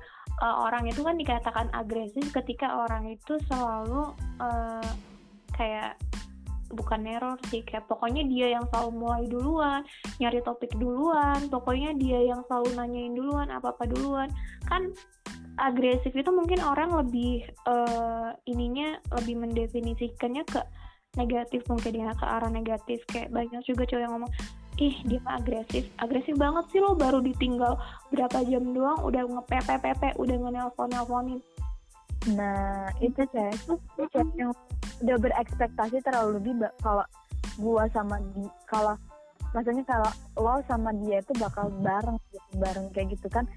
[0.42, 4.10] Eh, orang itu kan dikatakan agresif ketika orang itu selalu
[4.42, 4.90] eh,
[5.54, 5.94] kayak
[6.74, 9.84] bukan neror sih kayak pokoknya dia yang selalu mulai duluan
[10.24, 14.34] nyari topik duluan pokoknya dia yang selalu nanyain duluan apa apa duluan.
[14.66, 14.90] Kan
[15.60, 20.62] agresif itu mungkin orang lebih eh, ininya lebih mendefinisikannya ke
[21.20, 23.04] negatif mungkin ya ke arah negatif.
[23.10, 24.32] Kayak banyak juga cowok yang ngomong
[24.80, 25.84] ih dia mah agresif.
[26.00, 27.76] Agresif banget sih lo baru ditinggal
[28.10, 31.42] berapa jam doang udah nge-pepe udah nge-nelpon nelponin
[32.30, 34.54] Nah, itu cewek tuh cewek yang
[35.02, 37.02] udah berekspektasi terlalu lebih kalau
[37.58, 38.94] gua sama di kalau
[39.58, 43.50] maksudnya kalau lo sama dia itu bakal bareng gitu, bareng kayak gitu kan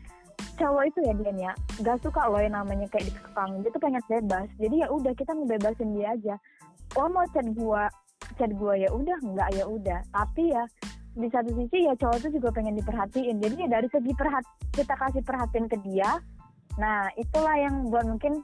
[0.56, 1.52] cowok itu ya dia ya.
[1.82, 4.46] Gak suka lo yang namanya kayak dikekang dia tuh pengen bebas.
[4.58, 6.34] Jadi ya udah kita ngebebasin dia aja.
[6.94, 7.90] Lo mau chat gua
[8.38, 10.00] chat gua ya udah nggak ya udah.
[10.10, 10.64] Tapi ya
[11.14, 13.36] di satu sisi ya cowok tuh juga pengen diperhatiin.
[13.42, 16.18] Jadi ya dari segi perhat kita kasih perhatian ke dia
[16.74, 18.42] nah itulah yang buat mungkin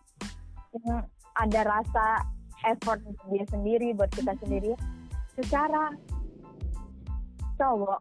[0.70, 1.02] yang
[1.34, 2.22] ada rasa
[2.62, 4.74] effort dia sendiri buat kita sendiri.
[5.34, 5.90] Secara
[7.58, 8.00] cowok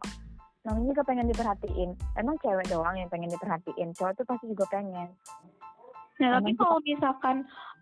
[0.64, 1.90] namanya juga pengen diperhatiin.
[2.20, 3.96] Emang cewek doang yang pengen diperhatiin.
[3.96, 5.08] Cowok tuh pasti juga pengen.
[6.20, 7.36] Nah, tapi Emang kalau misalkan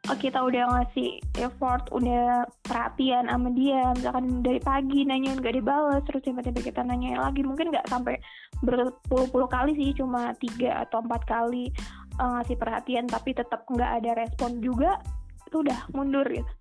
[0.07, 6.07] eh, kita udah ngasih effort, udah perhatian sama dia, misalkan dari pagi nanyain gak dibales,
[6.07, 8.15] terus tiba-tiba kita nanyain lagi, mungkin nggak sampai
[8.63, 11.75] berpuluh-puluh kali sih, cuma tiga atau empat kali
[12.15, 15.03] eh, ngasih perhatian, tapi tetap nggak ada respon juga,
[15.49, 16.53] itu udah mundur gitu.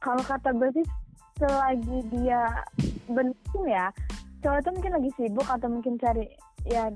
[0.00, 0.86] kalau kata gue sih
[1.36, 2.64] selagi dia
[3.12, 3.92] bentuk ya
[4.46, 6.30] cowok tuh mungkin lagi sibuk atau mungkin cari
[6.62, 6.86] ya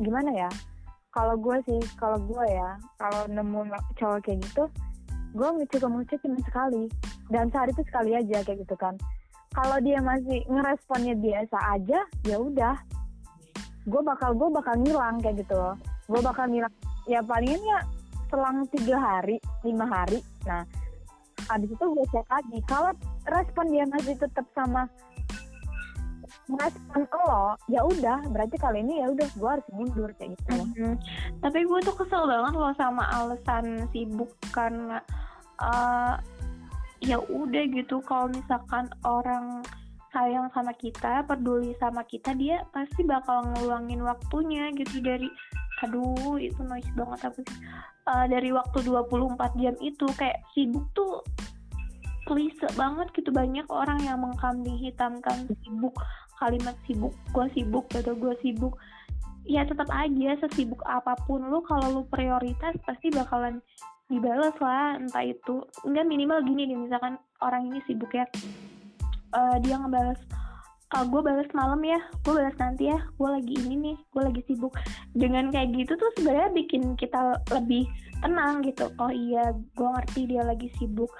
[0.00, 0.48] gimana ya?
[1.12, 3.68] Kalau gue sih kalau gue ya kalau nemu
[4.00, 4.64] cowok kayak gitu
[5.36, 6.88] gue mau chat cuma sekali.
[7.28, 8.96] Dan sehari itu sekali aja kayak gitu kan.
[9.52, 12.76] Kalau dia masih ngeresponnya biasa aja ya udah.
[13.84, 15.76] Gue bakal gue bakal ngilang kayak gitu loh.
[16.08, 16.72] Gue bakal ngilang
[17.04, 17.80] ya palingan ya
[18.32, 20.24] selang tiga hari lima hari.
[20.48, 20.64] Nah
[21.52, 22.58] habis itu gue cek lagi.
[22.64, 22.92] Kalau
[23.28, 24.88] respon dia masih tetap sama
[26.46, 30.50] respon lo ya udah berarti kali ini ya udah gue harus mundur kayak gitu.
[30.54, 30.94] Loh Mhm.
[31.42, 35.02] Tapi gue tuh kesel banget loh sama alasan sibuk karena
[35.58, 36.14] eh,
[37.02, 39.64] ya udah gitu kalau misalkan orang
[40.14, 45.28] sayang sama kita, peduli sama kita, dia pasti bakal ngeluangin waktunya gitu dari
[45.84, 47.58] aduh itu noise banget apa sih?
[48.06, 51.20] Eh, dari waktu 24 jam itu kayak sibuk tuh
[52.26, 55.94] klise banget gitu banyak orang yang mengkambing hitamkan sibuk
[56.36, 58.76] kalimat sibuk gue sibuk atau gue sibuk
[59.46, 63.62] ya tetap aja sesibuk apa pun lu kalau lu prioritas pasti bakalan
[64.06, 65.66] dibalas lah entah itu.
[65.82, 68.26] Enggak minimal gini deh misalkan orang ini sibuk ya
[69.36, 70.20] Eh, dia ngebalas
[70.96, 74.72] gue balas malam ya gue balas nanti ya gue lagi ini nih gue lagi sibuk.
[75.12, 77.84] Dengan kayak gitu tuh sebenarnya bikin kita lebih
[78.24, 78.88] tenang gitu.
[78.96, 81.10] Oh iya gue ngerti dia lagi sibuk.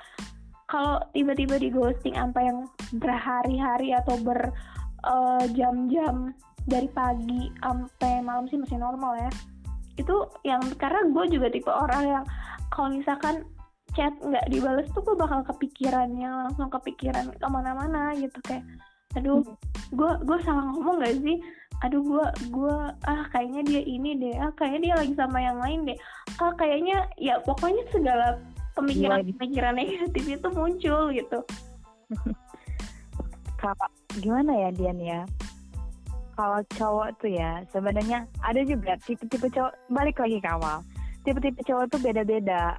[0.71, 2.65] Kalau tiba-tiba di ghosting sampai yang
[2.97, 4.55] berhari-hari atau ber
[5.05, 6.33] eh, jam-jam
[6.67, 9.31] dari pagi sampai malam sih masih normal ya.
[9.97, 12.25] Itu yang karena gue juga tipe orang yang
[12.69, 13.47] kalau misalkan
[13.95, 18.61] chat nggak dibales tuh gue bakal kepikirannya langsung kepikiran ke mana-mana gitu kayak
[19.17, 19.41] aduh
[19.97, 21.41] gue gue salah ngomong gak sih?
[21.81, 22.77] Aduh gue gue
[23.09, 25.99] ah kayaknya dia ini deh ah kayaknya dia lagi sama yang lain deh.
[26.43, 28.37] Ah kayaknya ya pokoknya segala
[28.77, 31.39] pemikiran-pemikiran negatif itu muncul gitu.
[33.61, 33.89] Kalau
[34.21, 35.21] gimana ya Dian ya?
[36.37, 40.85] Kalau cowok tuh ya sebenarnya ada juga tipe-tipe cowok balik lagi ke awal.
[41.25, 42.77] Tipe-tipe cowok tuh beda-beda.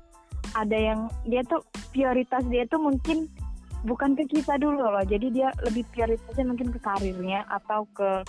[0.54, 3.26] Ada yang dia tuh prioritas dia tuh mungkin
[3.86, 5.06] bukan ke kita dulu loh.
[5.06, 8.21] Jadi dia lebih prioritasnya mungkin ke karirnya atau ke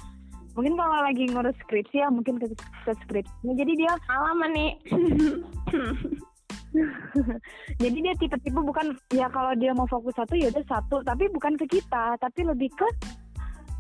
[0.57, 3.53] mungkin kalau lagi ngurus skripsi ya mungkin ke, ke skripsinya.
[3.53, 4.73] Jadi dia alaman nih
[7.83, 11.01] jadi dia tipe-tipe bukan ya kalau dia mau fokus satu ya udah satu.
[11.05, 12.89] Tapi bukan ke kita tapi lebih ke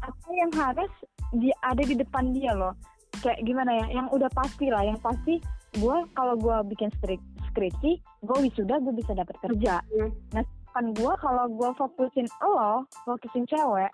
[0.04, 0.92] apa yang harus
[1.36, 2.72] dia ada di depan dia loh.
[3.20, 5.42] Kayak gimana ya yang udah pasti lah yang pasti
[5.76, 7.20] gue kalau gue bikin strik
[7.52, 9.82] skripsi gue wisuda gue bisa dapat kerja.
[9.92, 10.12] Hmm.
[10.32, 10.44] nah
[10.76, 13.90] kan gue kalau gue fokusin lo fokusin cewek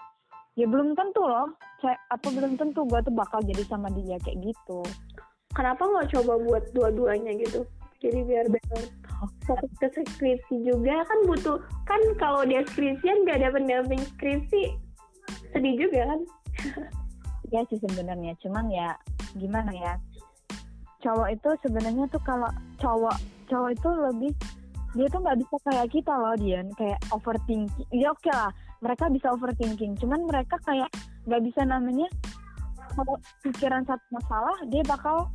[0.54, 1.50] ya belum tentu loh.
[1.82, 4.80] Ce- apa belum tentu gue tuh bakal jadi sama dia kayak gitu.
[5.54, 7.62] Kenapa nggak coba buat dua-duanya gitu
[8.04, 8.84] jadi biar benar
[9.48, 14.76] fokus ke skripsi juga kan butuh kan kalau dia skripsian nggak ada pendamping skripsi
[15.54, 16.20] sedih juga kan?
[17.52, 18.98] Ya sih sebenarnya cuman ya
[19.38, 19.94] gimana ya?
[21.06, 22.50] Cowok itu sebenarnya tuh kalau
[22.82, 23.14] cowok
[23.46, 24.32] cowok itu lebih
[24.98, 26.66] dia tuh nggak bisa kayak kita loh Dian.
[26.74, 27.86] Kayak overthinking.
[27.94, 28.50] Ya oke lah.
[28.82, 29.94] Mereka bisa overthinking.
[30.02, 30.90] Cuman mereka kayak
[31.30, 32.10] nggak bisa namanya
[32.90, 35.30] kalau pikiran satu masalah dia bakal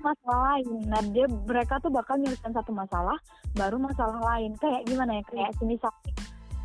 [0.00, 0.68] masalah lain.
[0.86, 3.16] Nah dia mereka tuh bakal nyelesain satu masalah
[3.56, 4.52] baru masalah lain.
[4.60, 5.22] Kayak gimana ya?
[5.30, 5.92] Kayak semisal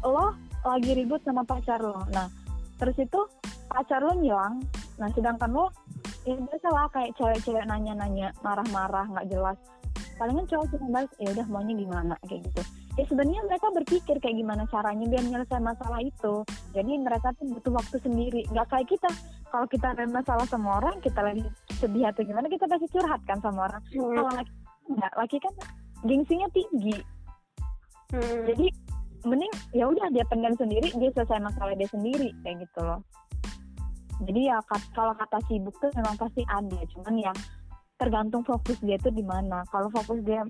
[0.03, 2.03] lo lagi ribut sama pacar lo.
[2.11, 2.27] Nah
[2.79, 3.19] terus itu
[3.71, 4.59] pacar lo ngilang.
[4.99, 5.71] Nah sedangkan lo
[6.27, 9.57] ya biasa lah kayak cewek-cewek nanya-nanya marah-marah nggak jelas.
[10.19, 12.15] Palingan cowok cuma balas ya udah maunya gimana?
[12.27, 12.63] Kayak gitu
[12.99, 16.43] ya sebenarnya mereka berpikir kayak gimana caranya biar nyelesain masalah itu.
[16.75, 18.41] Jadi mereka tuh butuh waktu sendiri.
[18.51, 19.09] Nggak kayak kita.
[19.47, 21.47] Kalau kita ada masalah sama orang kita lagi
[21.79, 23.81] sedih atau gimana kita pasti curhat kan sama orang.
[23.87, 24.53] Kalau laki
[24.91, 25.53] enggak laki kan
[26.03, 26.97] gengsinya tinggi.
[28.09, 28.41] Hmm.
[28.41, 28.73] jadi
[29.21, 32.99] mending ya udah dia pendam sendiri dia selesai masalah dia sendiri kayak gitu loh.
[34.25, 34.57] Jadi ya
[34.91, 36.79] kalau kata sibuk tuh memang pasti ada.
[36.91, 37.31] Cuman ya
[38.01, 39.61] tergantung fokus dia tuh di mana.
[39.69, 40.41] Kalau fokus dia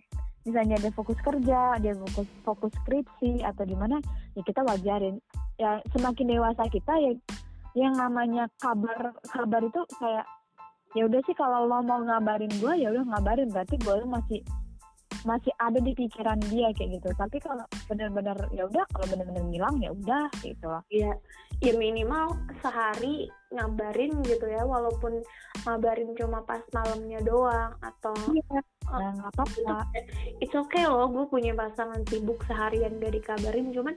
[0.47, 3.99] misalnya dia fokus kerja dia fokus fokus skripsi atau di mana
[4.35, 5.19] ya kita wajarin.
[5.59, 7.11] Ya semakin dewasa kita ya
[7.77, 10.25] yang namanya kabar kabar itu kayak
[10.97, 13.49] ya udah sih kalau lo mau ngabarin gue ya udah ngabarin.
[13.51, 14.39] Berarti gue masih
[15.27, 17.09] masih ada di pikiran dia kayak gitu.
[17.15, 20.83] Tapi kalau benar-benar ya udah kalau benar-benar ngilang ya udah gitu loh.
[20.91, 21.11] Ya
[21.59, 25.19] ya minimal sehari ngabarin gitu ya walaupun
[25.67, 29.85] ngabarin cuma pas malamnya doang atau iya nah nggak apa-apa.
[30.41, 33.69] it's okay loh gue punya pasangan sibuk seharian gak dikabarin.
[33.69, 33.93] Cuman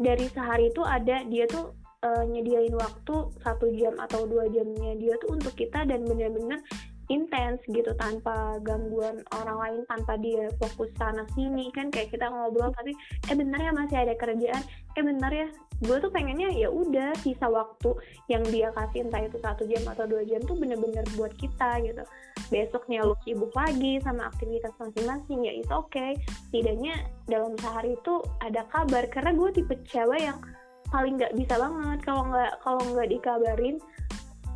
[0.00, 5.18] dari sehari itu ada dia tuh eh, nyediain waktu satu jam atau dua jamnya dia
[5.20, 6.62] tuh untuk kita dan bener-bener
[7.10, 11.90] intens gitu tanpa gangguan orang lain tanpa dia fokus sana sini kan?
[11.90, 12.94] Kayak kita ngobrol tapi
[13.26, 14.62] eh bener ya masih ada kerjaan.
[14.94, 15.48] Eh bener ya.
[15.80, 17.96] Gue tuh pengennya ya udah sisa waktu
[18.28, 22.04] yang dia kasih entah itu satu jam atau dua jam tuh bener-bener buat kita gitu.
[22.52, 26.06] Besoknya lu sibuk lagi sama aktivitas masing-masing ya itu oke
[26.48, 26.94] setidaknya
[27.26, 30.38] dalam sehari itu ada kabar karena gue tipe cewek yang
[30.90, 33.76] paling nggak bisa banget kalau nggak kalau nggak dikabarin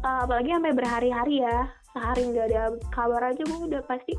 [0.02, 1.58] uh, apalagi sampai berhari-hari ya
[1.94, 4.12] sehari nggak ada kabar aja gue udah pasti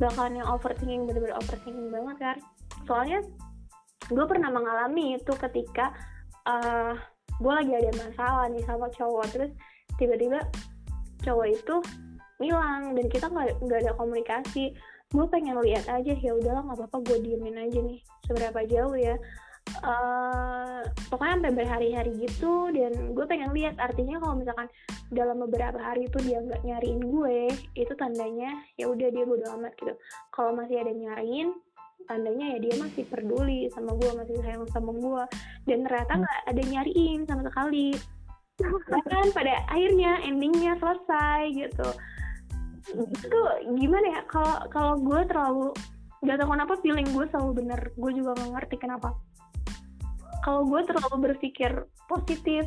[0.00, 2.36] bakalan yang overthinking bener-bener overthinking banget kan
[2.88, 3.20] soalnya
[4.08, 5.92] gue pernah mengalami itu ketika
[6.48, 6.96] uh,
[7.38, 9.52] gue lagi ada masalah nih sama cowok terus
[10.00, 10.40] tiba-tiba
[11.22, 11.76] cowok itu
[12.38, 14.74] hilang dan kita nggak nggak ada komunikasi.
[15.08, 19.16] Gue pengen lihat aja ya udahlah nggak apa-apa gue diemin aja nih seberapa jauh ya
[19.68, 23.76] eh pokoknya sampai berhari-hari gitu dan gue pengen lihat.
[23.80, 24.68] Artinya kalau misalkan
[25.08, 29.72] dalam beberapa hari itu dia nggak nyariin gue itu tandanya ya udah dia bodo amat
[29.80, 29.94] gitu.
[30.32, 31.56] Kalau masih ada nyariin
[32.08, 35.24] tandanya ya dia masih peduli sama gue masih sayang sama gue.
[35.64, 37.88] Dan ternyata nggak ada nyariin sama sekali.
[38.64, 41.88] Bahkan pada akhirnya endingnya selesai gitu.
[42.96, 43.40] Itu
[43.76, 44.20] gimana ya?
[44.26, 45.68] Kalau kalau gue terlalu
[46.18, 47.80] gak tau kenapa feeling gue selalu bener.
[47.94, 49.14] Gue juga gak ngerti kenapa
[50.42, 51.70] kalau gue terlalu berpikir
[52.08, 52.64] positif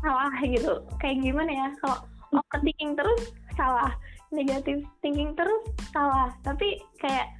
[0.00, 0.82] salah gitu.
[1.02, 1.68] Kayak gimana ya?
[1.82, 1.98] Kalau
[2.32, 3.22] overthinking terus
[3.58, 3.92] salah.
[4.30, 6.30] Negatif thinking terus salah.
[6.46, 7.30] Tapi kayak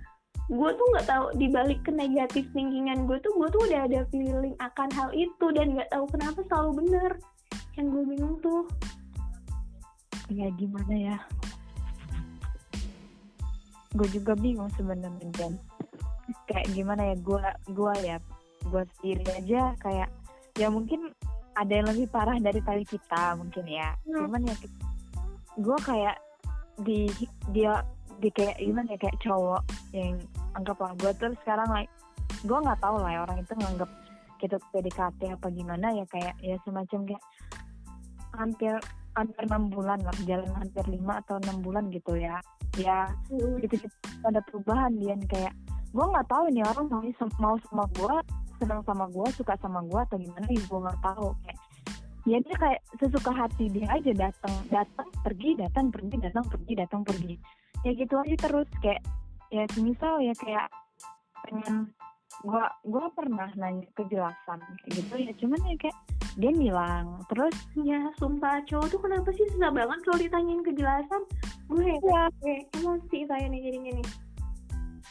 [0.46, 4.54] gue tuh nggak tahu dibalik ke negatif thinkingan gue tuh gue tuh udah ada feeling
[4.62, 7.12] akan hal itu dan nggak tahu kenapa selalu bener.
[7.78, 8.62] Yang gue bingung tuh.
[10.26, 11.16] Ya gimana ya?
[13.94, 15.54] Gue juga bingung sebenarnya Dan.
[16.50, 17.16] Kayak gimana ya?
[17.22, 18.18] Gue gua ya
[18.68, 20.08] gue sendiri aja kayak
[20.56, 21.12] ya mungkin
[21.56, 23.96] ada yang lebih parah dari tadi kita mungkin ya.
[24.04, 24.28] Hmm.
[24.28, 24.56] cuman ya
[25.56, 26.16] gue kayak
[26.84, 27.08] di
[27.52, 27.80] dia
[28.20, 29.62] di kayak gimana ya kayak cowok
[29.92, 30.20] yang
[30.56, 31.92] anggaplah gue tuh sekarang like
[32.44, 33.90] gue nggak tahu lah ya orang itu nganggap
[34.36, 37.24] kita PDKT apa gimana ya kayak ya semacam kayak
[38.36, 38.76] hampir
[39.16, 42.36] hampir enam bulan lah jalan hampir lima atau enam bulan gitu ya.
[42.76, 43.08] Ya
[43.64, 43.80] gitu
[44.28, 45.56] ada perubahan dia kayak
[45.96, 47.00] gue nggak tahu ini orang mau
[47.40, 48.16] mau sama gue
[48.56, 51.60] senang sama gue suka sama gue atau gimana ya gue nggak tahu kayak
[52.26, 57.02] ya dia kayak sesuka hati dia aja datang datang pergi datang pergi datang pergi datang
[57.06, 57.34] pergi.
[57.86, 59.02] Ya gitu aja terus kayak
[59.54, 60.66] ya semisal ya kayak
[61.46, 61.94] pengen
[62.42, 65.98] gua gua pernah nanya kejelasan kayak gitu ya cuman ya kayak
[66.36, 71.22] dia bilang terus ya sumpah cowok tuh kenapa sih susah banget kalau ditanyain kejelasan?
[71.70, 71.96] Gue ya
[72.42, 74.08] kayak emosi saya nih jadinya nih.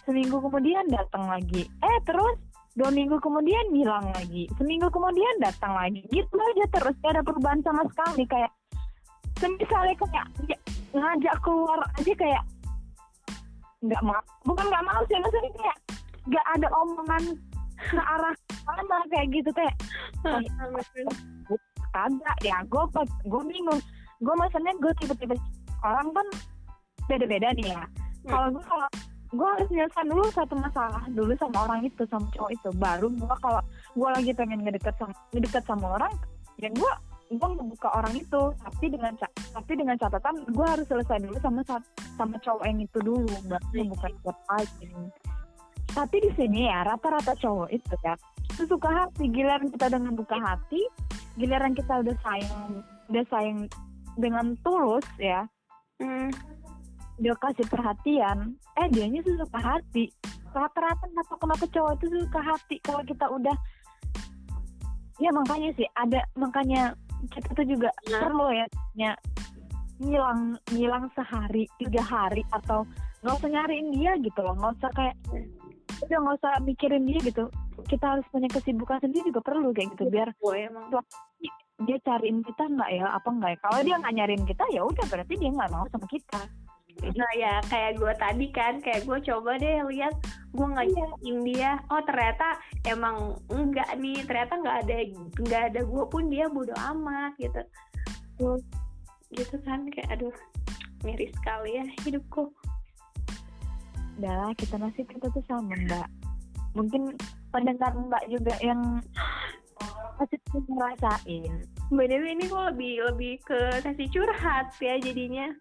[0.04, 2.38] Seminggu kemudian datang lagi eh terus
[2.76, 4.52] dua minggu kemudian hilang lagi.
[4.60, 6.04] Seminggu kemudian datang lagi.
[6.12, 8.28] Gitu aja terus gak ada perubahan sama sekali.
[8.28, 8.52] Kayak
[9.44, 10.58] misalnya kayak ya,
[10.96, 12.44] ngajak keluar aja kayak
[13.84, 14.22] nggak mau.
[14.44, 15.78] Bukan nggak mau sih maksudnya kayak
[16.26, 17.24] nggak ada omongan
[17.76, 19.76] ke arah mana kayak gitu kayak
[21.96, 22.84] kagak ya gue
[23.28, 23.82] gue bingung.
[24.24, 25.36] Gue maksudnya gue tiba-tiba
[25.84, 26.28] orang kan
[27.12, 27.84] beda-beda nih ya.
[28.26, 28.88] Kalau gue kalau
[29.36, 32.70] gue harus nyelesain dulu satu masalah dulu sama orang itu sama cowok itu.
[32.80, 33.62] Baru gue kalau
[33.94, 36.14] gue lagi pengen ngedeket sama ngedeket sama orang
[36.56, 36.94] ya gue
[37.36, 38.42] gue ngebuka orang itu.
[38.56, 43.00] Tapi dengan tapi dengan catatan gue harus selesai dulu sama sa- sama cowok yang itu
[43.04, 43.36] dulu.
[43.46, 44.88] Baru ngebuka chat lagi.
[45.92, 48.16] Tapi di sini ya rata-rata cowok itu ya
[48.56, 49.28] suka hati.
[49.30, 50.82] Giliran kita dengan buka hati
[51.36, 53.60] giliran kita udah sayang udah sayang
[54.16, 55.44] dengan tulus ya
[56.00, 56.32] hmm.
[57.16, 60.12] Dia kasih perhatian eh dianya suka hati.
[60.52, 63.56] Rata-rata kenapa kenapa cowok itu suka hati kalau kita udah
[65.20, 66.92] ya makanya sih ada makanya
[67.32, 68.22] kita tuh juga Nah.
[68.28, 68.66] perlu ya
[69.00, 69.12] ya
[70.04, 72.84] ngilang ngilang sehari tiga hari atau
[73.24, 74.56] nggak usah nyariin dia gitu loh.
[74.60, 75.16] Nggak usah kayak
[76.04, 77.48] udah nggak usah mikirin dia gitu.
[77.88, 80.92] Kita harus punya kesibukan sendiri juga perlu kayak gitu biar gue emang.
[81.84, 83.60] dia cariin kita nggak ya apa enggak ya?
[83.60, 86.40] Kalau dia nggak nyariin kita ya udah berarti dia nggak mau sama kita
[87.04, 90.16] Nah ya kayak gue tadi kan kayak gue coba deh lihat
[90.56, 91.72] gue ngajakin dia.
[91.92, 92.56] Oh ternyata
[92.88, 94.96] emang enggak nih ternyata nggak ada
[95.36, 97.62] nggak ada gue pun dia bodo amat gitu.
[98.40, 98.60] Tuh,
[99.36, 100.36] gitu kan kayak aduh
[101.04, 102.48] miris sekali ya hidupku.
[104.16, 106.08] Udah kita nasib kita tuh sama mbak.
[106.76, 107.16] Mungkin
[107.52, 109.04] pendengar mbak juga yang
[110.16, 111.54] pasti ngerasain.
[111.92, 115.52] BTW ini kok lebih lebih ke sesi curhat ya jadinya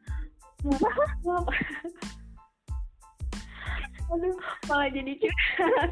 [4.12, 4.37] aduh
[4.69, 5.91] malah jadi curhat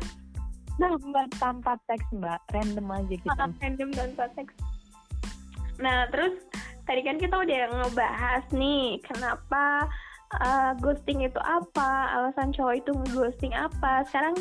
[0.80, 4.54] nah mbak tanpa teks mbak random aja kita sangat random tanpa teks.
[5.82, 6.38] Nah, terus
[6.84, 9.90] tadi kan kita udah ngebahas nih kenapa
[10.38, 14.06] uh, ghosting itu apa, alasan cowok itu ngeghosting apa.
[14.06, 14.38] Sekarang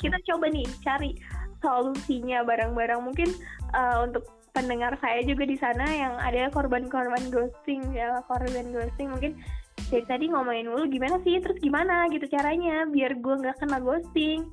[0.00, 1.18] kita coba nih cari
[1.60, 3.04] solusinya bareng-bareng.
[3.04, 3.28] Mungkin
[3.76, 4.24] uh, untuk
[4.56, 9.36] pendengar saya juga di sana yang ada korban-korban ghosting ya, korban ghosting mungkin
[9.90, 14.46] dari tadi ngomongin dulu gimana sih, terus gimana gitu caranya biar gue nggak kena ghosting.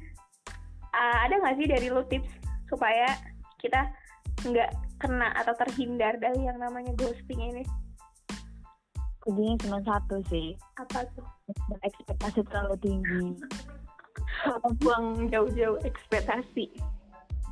[0.92, 2.28] Uh, ada nggak sih dari lu tips
[2.66, 3.06] supaya
[3.62, 3.86] kita
[4.42, 7.64] nggak kena atau terhindar dari yang namanya ghosting ini?
[9.22, 10.58] Kuncinya cuma satu sih.
[10.82, 11.28] Apa tuh?
[11.86, 13.26] Ekspektasi terlalu tinggi.
[14.82, 16.66] Buang jauh-jauh ekspektasi.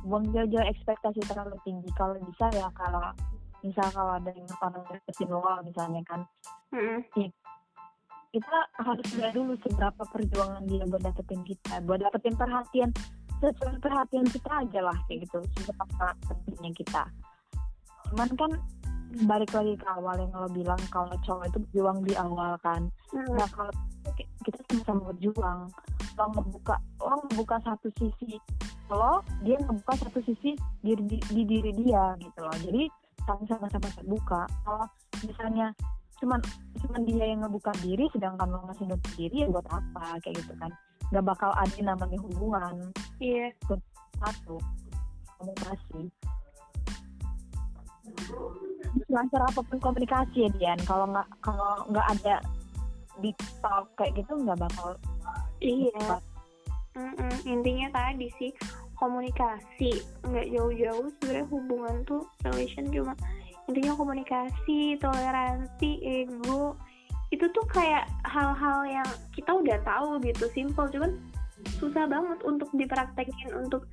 [0.02, 1.88] Buang jauh-jauh ekspektasi terlalu tinggi.
[1.94, 3.14] Kalau bisa ya kalau
[3.66, 6.20] misal kalau ada yang orang deketin lo misalnya kan
[6.70, 7.02] Mm-mm.
[8.34, 12.90] Kita harus lihat dulu seberapa perjuangan dia buat dapetin kita buat dapetin perhatian
[13.40, 15.38] sesuai perhatian kita aja lah kayak gitu.
[15.60, 17.02] Seberapa pentingnya kita.
[18.12, 18.52] Cuman kan
[19.28, 22.88] balik lagi ke awal yang lo bilang kalau cowok itu berjuang di awal kan.
[23.12, 23.32] Mm.
[23.36, 23.72] nah kalau
[24.44, 25.60] kita sama-sama berjuang
[26.16, 28.38] lo ngebuka lo ngebuka satu sisi
[28.88, 32.56] lo dia ngebuka satu sisi di, di, di diri dia gitu loh.
[32.60, 32.88] Jadi
[33.26, 34.86] sama-sama sama terbuka kalau
[35.24, 35.74] misalnya
[36.16, 36.40] cuman
[36.80, 40.16] cuman dia yang ngebuka diri sedangkan lo masih nutup diri ya buat apa?
[40.24, 40.70] Kayak gitu kan.
[41.12, 42.74] Nggak bakal ada namanya hubungan.
[43.20, 43.52] Iya.
[44.16, 44.56] Satu
[45.36, 46.00] komunikasi.
[49.12, 50.80] Lancar apa pun komunikasi ya Dian.
[50.88, 52.40] Kalau nggak kalau nggak ada
[53.20, 53.32] di
[53.64, 54.92] talk kayak gitu nggak bakal
[55.64, 56.20] iya.
[56.96, 57.32] Mm-mm.
[57.44, 58.52] intinya tadi sih
[58.96, 60.00] komunikasi.
[60.24, 63.12] Nggak jauh-jauh sebenarnya hubungan tuh relation cuma
[63.66, 66.78] intinya komunikasi toleransi ego
[67.34, 70.86] itu tuh kayak hal-hal yang kita udah tahu gitu simple.
[70.86, 71.18] Cuman
[71.82, 73.86] susah banget untuk dipraktekin untuk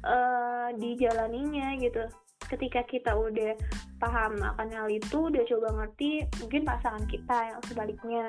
[0.00, 2.08] eh dijalaninya gitu.
[2.48, 3.52] Ketika kita udah
[4.00, 8.24] paham akan hal itu udah coba ngerti mungkin pasangan kita yang sebaliknya.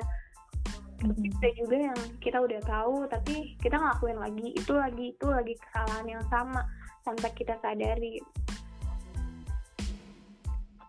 [1.02, 6.06] Ada juga yang kita udah tahu tapi kita ngelakuin lagi itu lagi itu lagi kesalahan
[6.06, 6.62] yang sama
[7.02, 8.22] tanpa kita sadari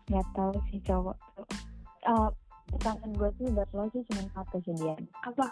[0.10, 1.48] nggak tahu sih cowok tuh.
[2.04, 2.30] Eh,
[2.74, 5.00] pertanyaan gue tuh buat lo sih cuma satu sih Dian.
[5.24, 5.48] Apa?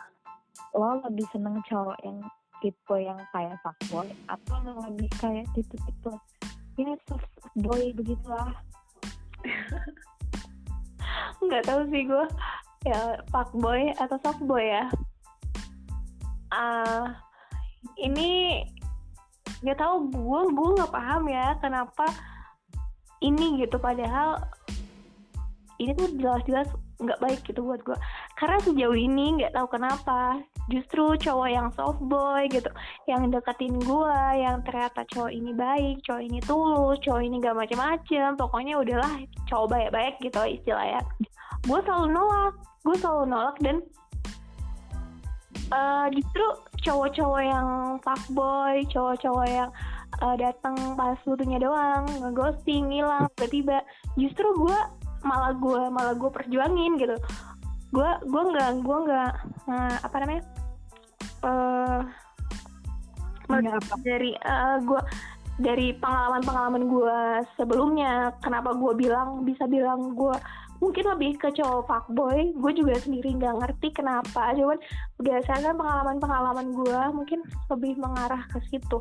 [0.76, 2.20] Lo lebih seneng cowok yang
[2.62, 6.14] tipe yang kayak fuckboy atau lo lebih kayak tipe-tipe
[6.78, 8.54] ya soft boy begitulah?
[11.45, 12.26] Nggak tahu sih gue
[12.86, 14.86] ya fuckboy atau softboy ya?
[16.52, 17.08] Uh,
[17.95, 18.62] ini
[19.62, 22.06] nggak tahu gue gue nggak paham ya kenapa
[23.22, 24.41] ini gitu padahal
[25.82, 26.69] ini tuh jelas-jelas
[27.01, 27.97] nggak baik gitu buat gue
[28.38, 30.38] karena sejauh ini nggak tahu kenapa
[30.69, 32.69] justru cowok yang soft boy gitu
[33.09, 38.38] yang deketin gue yang ternyata cowok ini baik cowok ini tulus cowok ini gak macem-macem
[38.38, 39.11] pokoknya udahlah
[39.49, 41.01] cowok baik-baik gitu istilahnya.
[41.65, 42.53] Gue selalu nolak
[42.86, 43.78] gue selalu nolak dan
[45.74, 46.45] uh, justru
[46.86, 47.67] cowok-cowok yang
[48.05, 49.69] fuckboy cowok-cowok yang
[50.20, 53.80] uh, datang pas butuhnya doang ngeghosting ngilang tiba-tiba.
[54.20, 54.80] Justru gue
[55.24, 57.16] malah gue malah gue perjuangin gitu.
[57.95, 59.32] Gue gue nggak gue nggak
[59.72, 60.43] uh, apa namanya
[61.47, 62.01] uh,
[64.03, 65.01] dari uh, gue
[65.62, 67.20] dari pengalaman-pengalaman gue
[67.59, 70.34] sebelumnya kenapa gue bilang bisa bilang gue
[70.82, 74.55] mungkin lebih ke cowok fuckboy gue juga sendiri nggak ngerti kenapa.
[74.57, 74.80] Cuman
[75.22, 77.39] berdasarkan pengalaman-pengalaman gue mungkin
[77.70, 78.99] lebih mengarah ke situ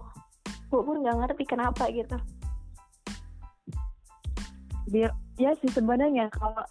[0.71, 2.15] gue pun nggak ngerti kenapa gitu.
[4.87, 6.63] Biar ya sih sebenarnya kalau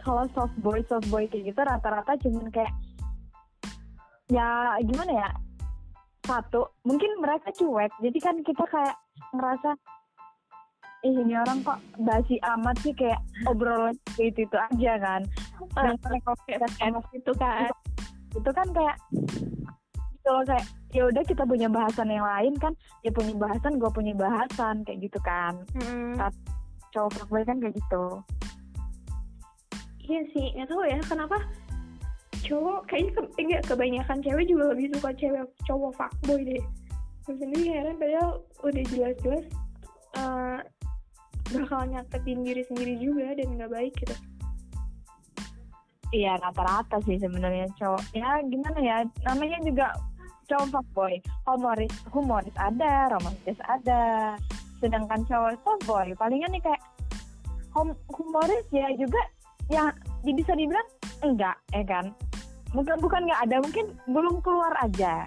[0.00, 2.72] kalau soft boy soft boy kayak gitu rata-rata cuman kayak
[4.32, 5.30] ya gimana ya?
[6.24, 8.96] Satu mungkin mereka cuek jadi kan kita kayak
[9.36, 9.76] ngerasa
[11.04, 15.20] eh ini orang kok basi amat sih kayak obrolan itu itu aja kan.
[15.76, 16.64] Dan mereka kayak
[17.12, 17.68] itu kan.
[18.32, 18.96] Itu kan kayak
[20.24, 20.66] kalau kayak
[20.96, 22.72] ya udah kita punya bahasan yang lain kan.
[23.04, 25.60] Ya punya bahasan gue punya bahasan kayak gitu kan.
[25.78, 26.16] Hmm
[26.94, 28.04] cowok fuckboy kan kayak gitu.
[30.06, 31.36] Iya sih nggak tahu ya kenapa
[32.44, 36.62] cowok kayaknya ke, enggak kebanyakan cewek juga lebih suka cewek cowok fuckboy deh.
[37.26, 38.30] Gue sendiri heran padahal
[38.62, 39.44] udah jelas-jelas
[40.20, 40.60] uh,
[41.50, 44.16] bakal nyakitin diri sendiri juga dan nggak baik gitu.
[46.14, 48.04] Iya rata-rata sih sebenarnya cowok.
[48.14, 48.96] Ya gimana ya
[49.26, 49.86] namanya juga
[50.48, 51.14] cowok fuckboy
[51.48, 54.34] humoris humoris ada romantis ada.
[54.82, 56.82] Sedangkan cowok softboy palingan nih kayak
[57.74, 59.18] hum humoris ya juga
[59.72, 59.90] ya
[60.22, 60.88] bisa dibilang
[61.24, 62.12] enggak ya kan?
[62.74, 65.24] Mungkin bukan nggak ada mungkin belum keluar aja.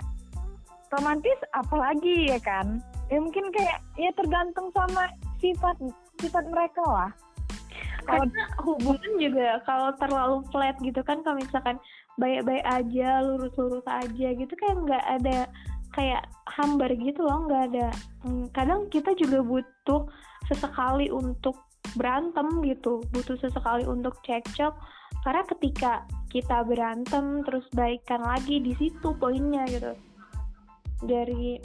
[0.94, 2.80] Romantis apalagi ya kan?
[3.12, 5.08] Ya mungkin kayak ya tergantung sama
[5.40, 5.76] sifat
[6.20, 7.12] sifat mereka lah.
[8.08, 11.76] Karena hubungan juga kalau terlalu flat gitu kan kalau misalkan
[12.18, 15.40] baik-baik aja lurus-lurus aja gitu kayak nggak ada
[15.94, 17.88] kayak hambar gitu loh nggak ada.
[18.26, 20.10] Hmm, kadang kita juga butuh
[20.50, 21.58] sesekali untuk
[21.96, 24.74] berantem gitu butuh sesekali untuk cekcok.
[25.26, 29.94] Karena ketika kita berantem terus baikan lagi di situ poinnya gitu.
[31.06, 31.62] Dari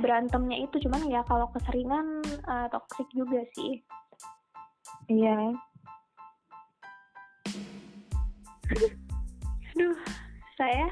[0.00, 3.80] berantemnya itu cuman ya kalau keseringan uh, toksik juga sih.
[5.12, 5.52] Iya
[9.72, 9.96] aduh
[10.60, 10.86] saya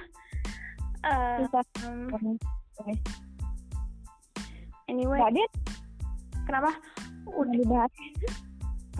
[1.05, 1.45] uh,
[4.91, 5.21] anyway.
[5.23, 5.45] Tadi
[6.45, 6.73] kenapa?
[7.31, 7.55] Udah.
[7.55, 7.93] dibahas.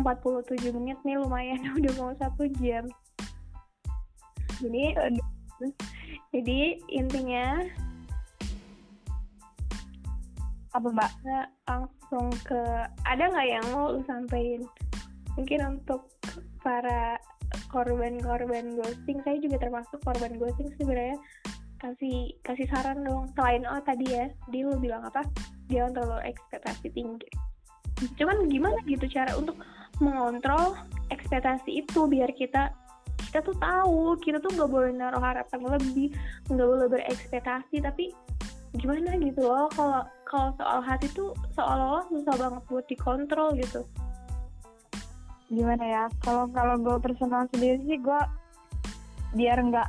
[0.01, 1.61] 47 menit nih lumayan.
[1.79, 2.87] Udah mau satu jam.
[4.61, 4.95] Jadi
[6.31, 6.59] jadi
[6.89, 7.65] intinya
[10.71, 11.11] apa mbak?
[11.67, 12.63] langsung ke
[13.03, 14.63] ada nggak yang mau lu sampaikan
[15.35, 16.07] mungkin untuk
[16.63, 17.19] para
[17.71, 19.19] korban-korban ghosting.
[19.23, 21.19] Saya juga termasuk korban ghosting sebenarnya.
[21.81, 23.31] Kasih kasih saran dong.
[23.35, 25.25] Selain oh tadi ya dia lu bilang apa?
[25.71, 27.29] Dia terlalu ekspektasi tinggi.
[28.17, 29.57] Cuman gimana gitu cara untuk
[30.01, 30.77] mengontrol
[31.13, 32.73] ekspektasi itu biar kita
[33.31, 36.13] kita tuh tahu kita tuh nggak boleh naruh harapan lebih
[36.49, 37.81] nggak boleh berekspektasi.
[37.81, 38.13] Tapi
[38.79, 43.83] gimana gitu loh kalau kalau soal hati tuh seolah-olah susah banget buat dikontrol gitu
[45.51, 46.05] gimana ya?
[46.23, 48.21] Kalau kalau gue personal sendiri sih gue
[49.35, 49.89] biar nggak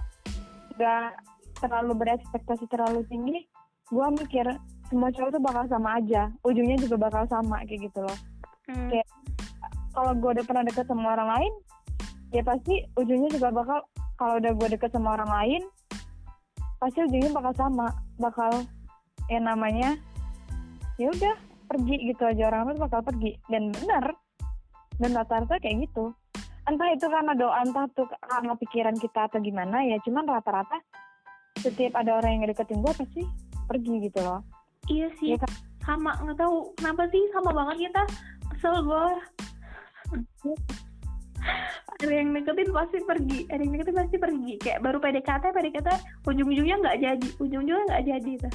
[0.77, 1.13] nggak
[1.61, 3.45] terlalu berekspektasi terlalu tinggi
[3.91, 4.45] gue mikir
[4.89, 6.31] semua cowok tuh bakal sama aja.
[6.43, 8.17] Ujungnya juga bakal sama kayak gitu loh.
[8.69, 8.87] Hmm.
[8.89, 9.07] kayak
[9.91, 11.53] kalau gue udah pernah deket sama orang lain
[12.31, 13.83] ya pasti ujungnya juga bakal
[14.15, 15.61] kalau udah gue deket sama orang lain
[16.81, 17.87] pasti ujungnya bakal sama.
[18.17, 18.65] Bakal
[19.29, 19.99] yang namanya
[20.97, 21.35] ya udah
[21.69, 22.49] pergi gitu aja.
[22.49, 23.37] Orang tuh bakal pergi.
[23.51, 24.17] Dan benar
[25.01, 26.13] dan rata-rata kayak gitu.
[26.69, 30.77] Entah itu karena doa entah tuh karena pikiran kita atau gimana ya cuman rata-rata
[31.57, 33.21] setiap ada orang yang deketin gue pasti
[33.65, 34.45] pergi gitu loh.
[34.87, 35.35] Iya sih.
[35.35, 35.51] Ya, kan?
[35.81, 38.03] sama nggak tahu kenapa sih sama banget kita.
[38.53, 39.05] Kesel gue
[41.97, 44.53] ada yang deketin pasti pergi ada yang deketin pasti pergi.
[44.61, 45.89] Kayak baru PDKT PDKT
[46.29, 48.53] ujung-ujungnya nggak jadi ujung-ujungnya nggak jadi tuh.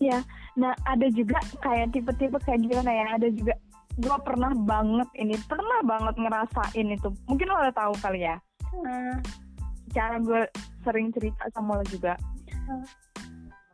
[0.00, 0.18] Iya.
[0.58, 3.06] Nah ada juga kayak tipe-tipe kayak gimana ya?
[3.14, 3.54] Ada juga
[3.98, 8.36] gue pernah banget ini pernah banget ngerasain itu mungkin lo udah tahu kali ya
[8.70, 9.14] hmm.
[9.90, 10.40] cara gue
[10.86, 12.14] sering cerita sama lo juga
[12.60, 12.86] Hmm.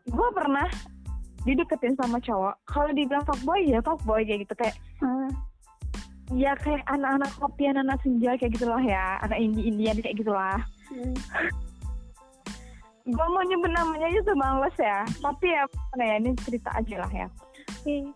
[0.08, 0.64] gue pernah
[1.44, 5.28] dideketin sama cowok kalau dibilang fuckboy ya fuckboy kayak gitu kayak Hmm.
[6.32, 10.58] ya kayak anak-anak kopi anak-anak senja kayak gitulah ya anak indie indian kayak gitulah
[10.88, 11.12] Hmm.
[13.04, 15.62] gue mau nyebut namanya aja tuh males ya tapi ya
[15.94, 17.28] ya ini cerita aja lah ya
[17.86, 18.10] Oke.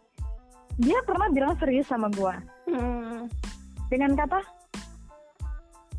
[0.80, 2.34] Dia pernah bilang serius sama gue
[2.66, 3.28] Hmm.
[3.86, 4.40] dengan kata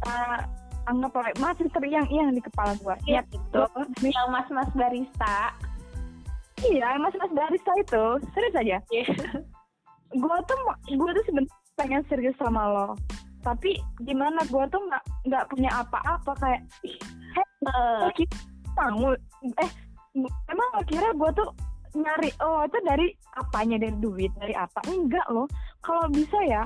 [0.02, 0.40] eh
[0.82, 3.62] anggap masih teriang-iang di kepala gue Iya, itu.
[4.02, 5.54] Yang mas-mas barista.
[6.62, 8.04] iya mas mas barista itu.
[8.34, 8.78] Serius aja?
[8.90, 9.06] Iya.
[10.12, 10.58] gue tuh
[10.90, 12.88] gue tuh sebenarnya pengen serius sama lo.
[13.42, 16.62] Tapi gimana gue tuh nggak nggak punya apa-apa kayak
[17.32, 17.48] Eh,
[18.02, 19.14] oh kita mau
[19.62, 19.72] eh
[20.50, 21.48] emang kira gue tuh
[21.96, 23.78] nyari oh itu dari apanya?
[23.82, 24.80] Dari duit dari apa?
[24.88, 25.48] Enggak loh.
[25.84, 26.64] Kalau bisa ya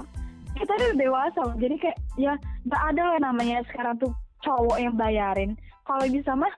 [0.55, 1.55] kita udah dewasa loh.
[1.57, 2.33] Jadi kayak ya
[2.65, 4.11] nggak ada loh namanya sekarang tuh
[4.45, 5.51] cowok yang bayarin.
[5.85, 6.53] Kalau bisa mah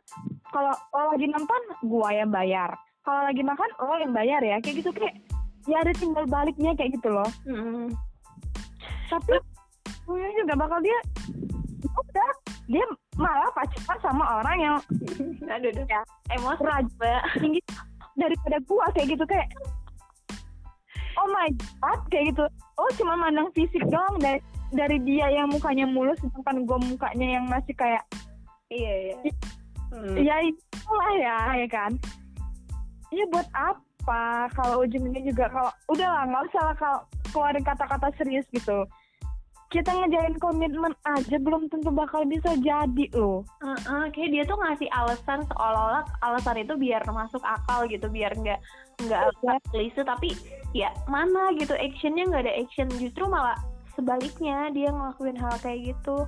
[0.51, 2.71] kalau lo lagi nonton gua yang bayar.
[3.03, 4.57] Kalau lagi makan lo yang bayar ya.
[4.63, 5.15] Kayak gitu kayak
[5.67, 7.27] ya ada tinggal baliknya kayak gitu loh.
[7.43, 7.91] Hmm.
[9.07, 9.39] tapi
[10.03, 10.99] gue juga bakal dia
[11.95, 12.29] udah
[12.67, 12.83] dia
[13.15, 14.75] malah pacaran sama orang yang
[15.55, 15.85] Aduh, aduh.
[15.87, 16.01] ya
[16.35, 16.63] Emosi,
[17.39, 17.59] tinggi
[18.17, 19.47] daripada gua kayak gitu kayak
[21.21, 21.49] oh my
[21.79, 22.43] god kayak gitu
[22.81, 24.41] oh cuma mandang fisik doang dari
[24.73, 28.03] dari dia yang mukanya mulus sedangkan gua mukanya yang masih kayak
[28.67, 29.15] Iya, iya.
[29.87, 30.15] Hmm.
[30.19, 31.91] ya itulah ya ya kan
[33.07, 36.99] ya buat apa kalau ujungnya juga kalau udah lah nggak usah lah kalau
[37.31, 38.83] keluarin kata-kata serius gitu
[39.67, 43.43] kita ngejalin komitmen aja belum tentu bakal bisa jadi loh.
[43.59, 48.59] Heeh, kayak dia tuh ngasih alasan seolah-olah alasan itu biar masuk akal gitu, biar nggak
[49.03, 50.31] nggak alasan klise tapi
[50.71, 52.87] ya mana gitu actionnya nggak ada action.
[52.95, 53.59] Justru malah
[53.99, 56.23] sebaliknya dia ngelakuin hal kayak gitu.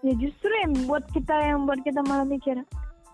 [0.00, 2.56] ya justru yang buat kita yang buat kita malah mikir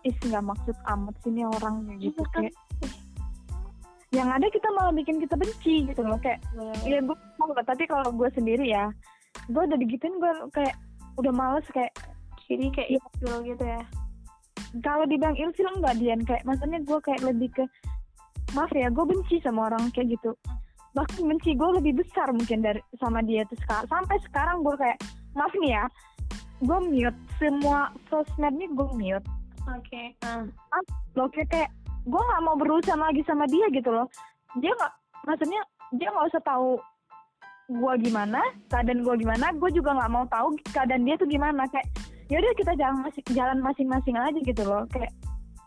[0.07, 2.43] is nggak maksud amat sini orang kayak gitu Iya kan?
[2.47, 2.55] kayak.
[4.14, 6.39] Yang ada kita malah bikin kita benci gitu loh kayak
[6.87, 7.19] ya gue
[7.53, 8.90] lah tapi kalau gue sendiri ya
[9.51, 10.74] gue udah digituin gue kayak
[11.20, 11.92] udah males kayak
[12.47, 13.03] Jadi kayak Iya.
[13.03, 13.82] ilfil gitu ya.
[14.86, 17.64] kalau dibilang ilfil enggak Dian kayak maksudnya gue kayak lebih ke
[18.55, 20.30] maaf ya gue benci sama orang kayak gitu
[20.94, 24.99] bahkan benci gue lebih besar mungkin dari sama dia tuh sekarang sampai sekarang gue kayak
[25.34, 25.84] maaf nih ya
[26.62, 29.26] gue mute semua sosmednya gue mute
[29.66, 30.14] Oke.
[30.22, 30.47] ah.
[31.18, 31.70] loh kayak kayak
[32.07, 34.07] gue nggak mau berurusan lagi sama dia gitu loh
[34.62, 34.92] dia nggak
[35.26, 35.61] maksudnya
[35.99, 36.78] dia nggak usah tahu
[37.67, 38.39] gue gimana
[38.71, 41.67] keadaan gue gimana gue juga nggak mau tahu keadaan dia tuh gimana.
[41.71, 41.87] Kayak
[42.31, 44.87] yaudah kita jalan masing jalan masing-masing aja gitu loh.
[44.91, 45.11] Kayak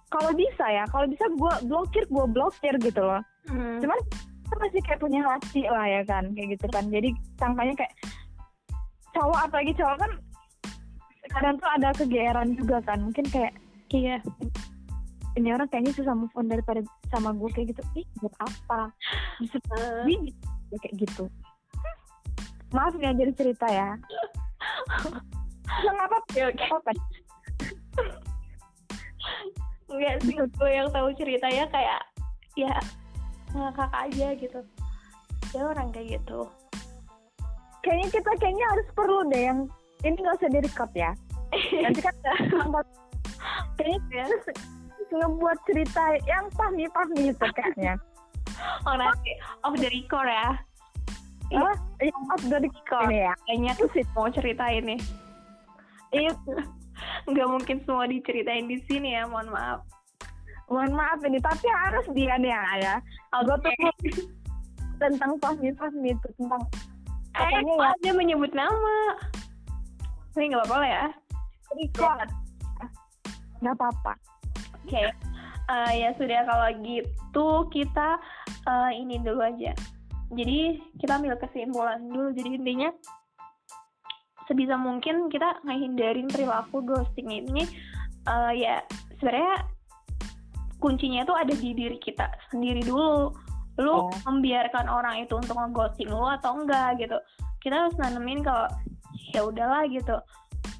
[0.09, 3.21] kalau bisa ya kalau bisa gue blokir gue blokir gitu loh.
[3.49, 3.81] Hmm.
[3.81, 3.97] cuman
[4.45, 6.83] kita masih kayak punya hati lah ya kan kayak gitu kan.
[6.87, 7.93] Jadi sangkanya kayak
[9.13, 10.11] cowok apalagi cowok kan
[11.29, 12.99] kadang tuh ada kegeeran juga kan.
[13.03, 13.53] Mungkin kayak
[13.89, 14.21] Iya.
[15.37, 16.79] ini orang kayaknya susah move on daripada
[17.09, 17.81] sama gue kayak gitu.
[17.97, 18.93] Ih buat apa?
[19.41, 19.59] Justru
[20.07, 20.31] Eh,
[20.69, 21.25] ya kayak gitu
[22.69, 23.89] maaf nggak jadi cerita ya
[25.79, 26.65] nggak apa Oke, oke.
[26.69, 26.91] apa
[29.89, 32.01] Enggak sih, gue yang tahu ceritanya kayak
[32.53, 32.73] ya
[33.57, 34.61] ngakak aja gitu.
[35.49, 36.45] Dia orang kayak gitu.
[37.81, 39.59] kayaknya kita kayaknya harus perlu deh yang
[40.03, 41.11] ini nggak usah di record ya
[41.79, 42.11] nanti kan
[43.79, 44.45] kayaknya kita harus
[45.09, 47.95] ngebuat cerita yang pahmi pahmi gitu kayaknya
[48.85, 49.31] Oh nanti
[49.63, 50.59] off the record ya.
[51.57, 54.99] Oh yang off the record ini ya Kayaknya tuh sih mau ceritain nih.
[56.13, 56.31] iya
[57.25, 59.81] Nggak mungkin semua diceritain di sini ya, mohon maaf.
[60.69, 62.95] mohon maaf ini tapi harus dia nih ya ya
[63.41, 63.73] gue tuh
[65.01, 66.61] tentang pahmi itu tentang
[67.29, 69.15] Eh, katanya ya dia menyebut nama.
[70.35, 71.05] Ini nggak apa-apa lah ya.
[71.69, 72.29] record
[73.61, 74.13] nggak apa-apa
[74.85, 75.03] Oke.
[75.69, 78.17] Eh, ya sudah kalau gitu kita
[78.65, 79.73] eh, ini dulu aja.
[80.29, 82.29] Jadi kita ambil kesimpulan dulu.
[82.37, 82.89] Jadi intinya
[84.45, 87.65] sebisa mungkin kita ngehindarin perilaku ghosting ini
[88.25, 88.81] eh, ya
[89.21, 89.61] sebenarnya
[90.81, 93.33] kuncinya itu ada di diri kita sendiri dulu.
[93.79, 94.11] Lu Oh.
[94.27, 97.15] membiarkan orang itu untuk ngeghosting lu atau enggak gitu.
[97.63, 98.67] Kita harus nanemin kalau
[99.31, 100.17] ya udahlah gitu.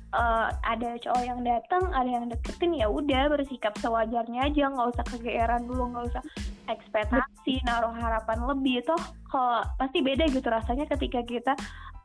[0.10, 5.06] Eh, ada cowok yang datang, ada yang deketin ya udah bersikap sewajarnya aja, nggak usah
[5.06, 6.24] kegeeran dulu, nggak usah
[6.66, 8.98] ekspektasi, naruh harapan lebih toh
[9.30, 11.54] kalau pasti beda gitu rasanya ketika kita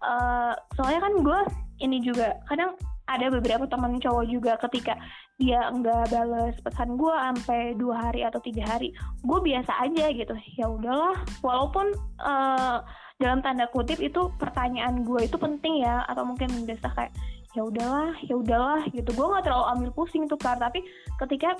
[0.05, 1.41] eh, soalnya kan gue
[1.83, 4.97] ini juga kadang ada beberapa teman cowok juga ketika
[5.37, 8.95] dia nggak bales pesan gue sampai dua hari atau tiga hari
[9.27, 10.35] gue biasa aja gitu.
[10.57, 12.79] Ya udahlah walaupun eh,
[13.21, 17.13] dalam tanda kutip itu pertanyaan gue itu penting ya atau mungkin mendesak kayak
[17.55, 19.11] ya udahlah ya udahlah gitu.
[19.13, 20.81] Gue nggak terlalu ambil pusing tuh kar tapi
[21.21, 21.59] ketika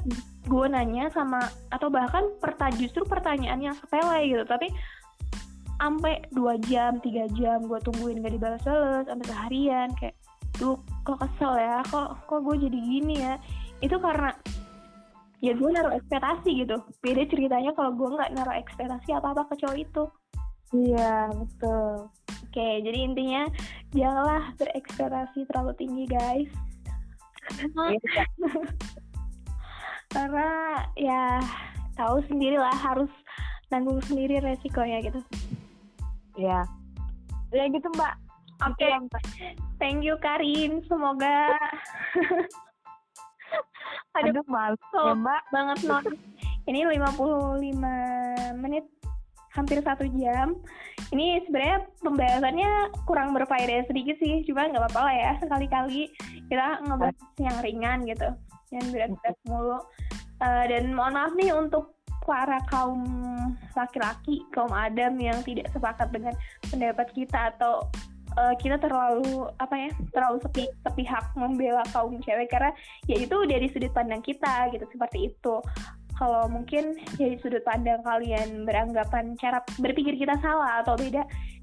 [0.49, 4.45] gue nanya sama atau bahkan perta justru pertanyaan yang sepele gitu.
[4.49, 4.73] Tapi
[5.79, 10.17] sampai dua jam tiga jam gue tungguin gak dibalas-balas sampai seharian kayak
[10.57, 11.83] duh kok kesel ya?
[11.91, 13.35] Kok kok gue jadi gini ya?
[13.83, 14.33] Itu karena
[15.43, 16.77] ya gue naruh ekspektasi gitu.
[17.03, 20.05] Beda ceritanya kalau gue nggak naruh ekspektasi apa apa ke cowok itu.
[20.75, 22.09] Iya betul.
[22.49, 23.43] Oke jadi intinya
[23.93, 26.51] janganlah berekspektasi terlalu tinggi guys.
[27.45, 28.01] Iya,
[30.15, 30.49] karena
[30.97, 31.43] ya
[31.99, 33.11] tahu sendiri lah harus
[33.69, 35.21] nanggung sendiri resikonya gitu
[36.35, 36.67] Iya.
[37.55, 38.15] Ya gitu mbak.
[38.65, 38.87] Oke.
[38.87, 39.23] Mbak.
[39.83, 41.51] thank you Karin semoga
[44.15, 45.43] Aduh, Aduh malu so- ya mbak.
[45.51, 46.05] banget non
[46.65, 47.77] ini 55
[48.59, 48.87] menit
[49.55, 50.55] hampir satu jam
[51.11, 52.71] ini sebenarnya pembahasannya
[53.07, 56.11] kurang berfaedah sedikit sih cuma nggak apa-apa lah ya sekali-kali
[56.51, 58.29] kita ngebahas yang ringan gitu
[58.75, 59.79] yang berat-berat mulu
[60.43, 61.95] Eh, dan mohon maaf nih untuk
[62.25, 63.05] para kaum
[63.77, 66.33] laki-laki kaum adam yang tidak sepakat dengan
[66.67, 67.85] pendapat kita atau
[68.35, 72.73] eh, kita terlalu apa ya terlalu sepi sepihak membela kaum cewek karena
[73.07, 75.55] ya itu dari sudut pandang kita gitu seperti itu
[76.15, 81.23] kalau mungkin dari sudut pandang kalian beranggapan cara berpikir kita salah atau beda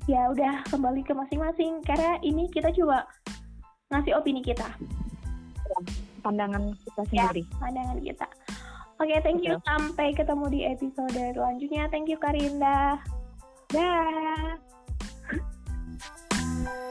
[0.09, 3.05] ya udah kembali ke masing-masing karena ini kita coba
[3.91, 4.65] ngasih opini kita
[6.21, 7.25] Pandangan kita Ya.
[7.31, 7.43] sendiri.
[7.57, 8.27] pandangan kita
[9.01, 9.57] Oke, okay, thank you.
[9.57, 9.65] Okay.
[9.65, 11.89] Sampai ketemu di episode selanjutnya.
[11.89, 13.01] Thank you Karinda.
[13.73, 14.61] Dah.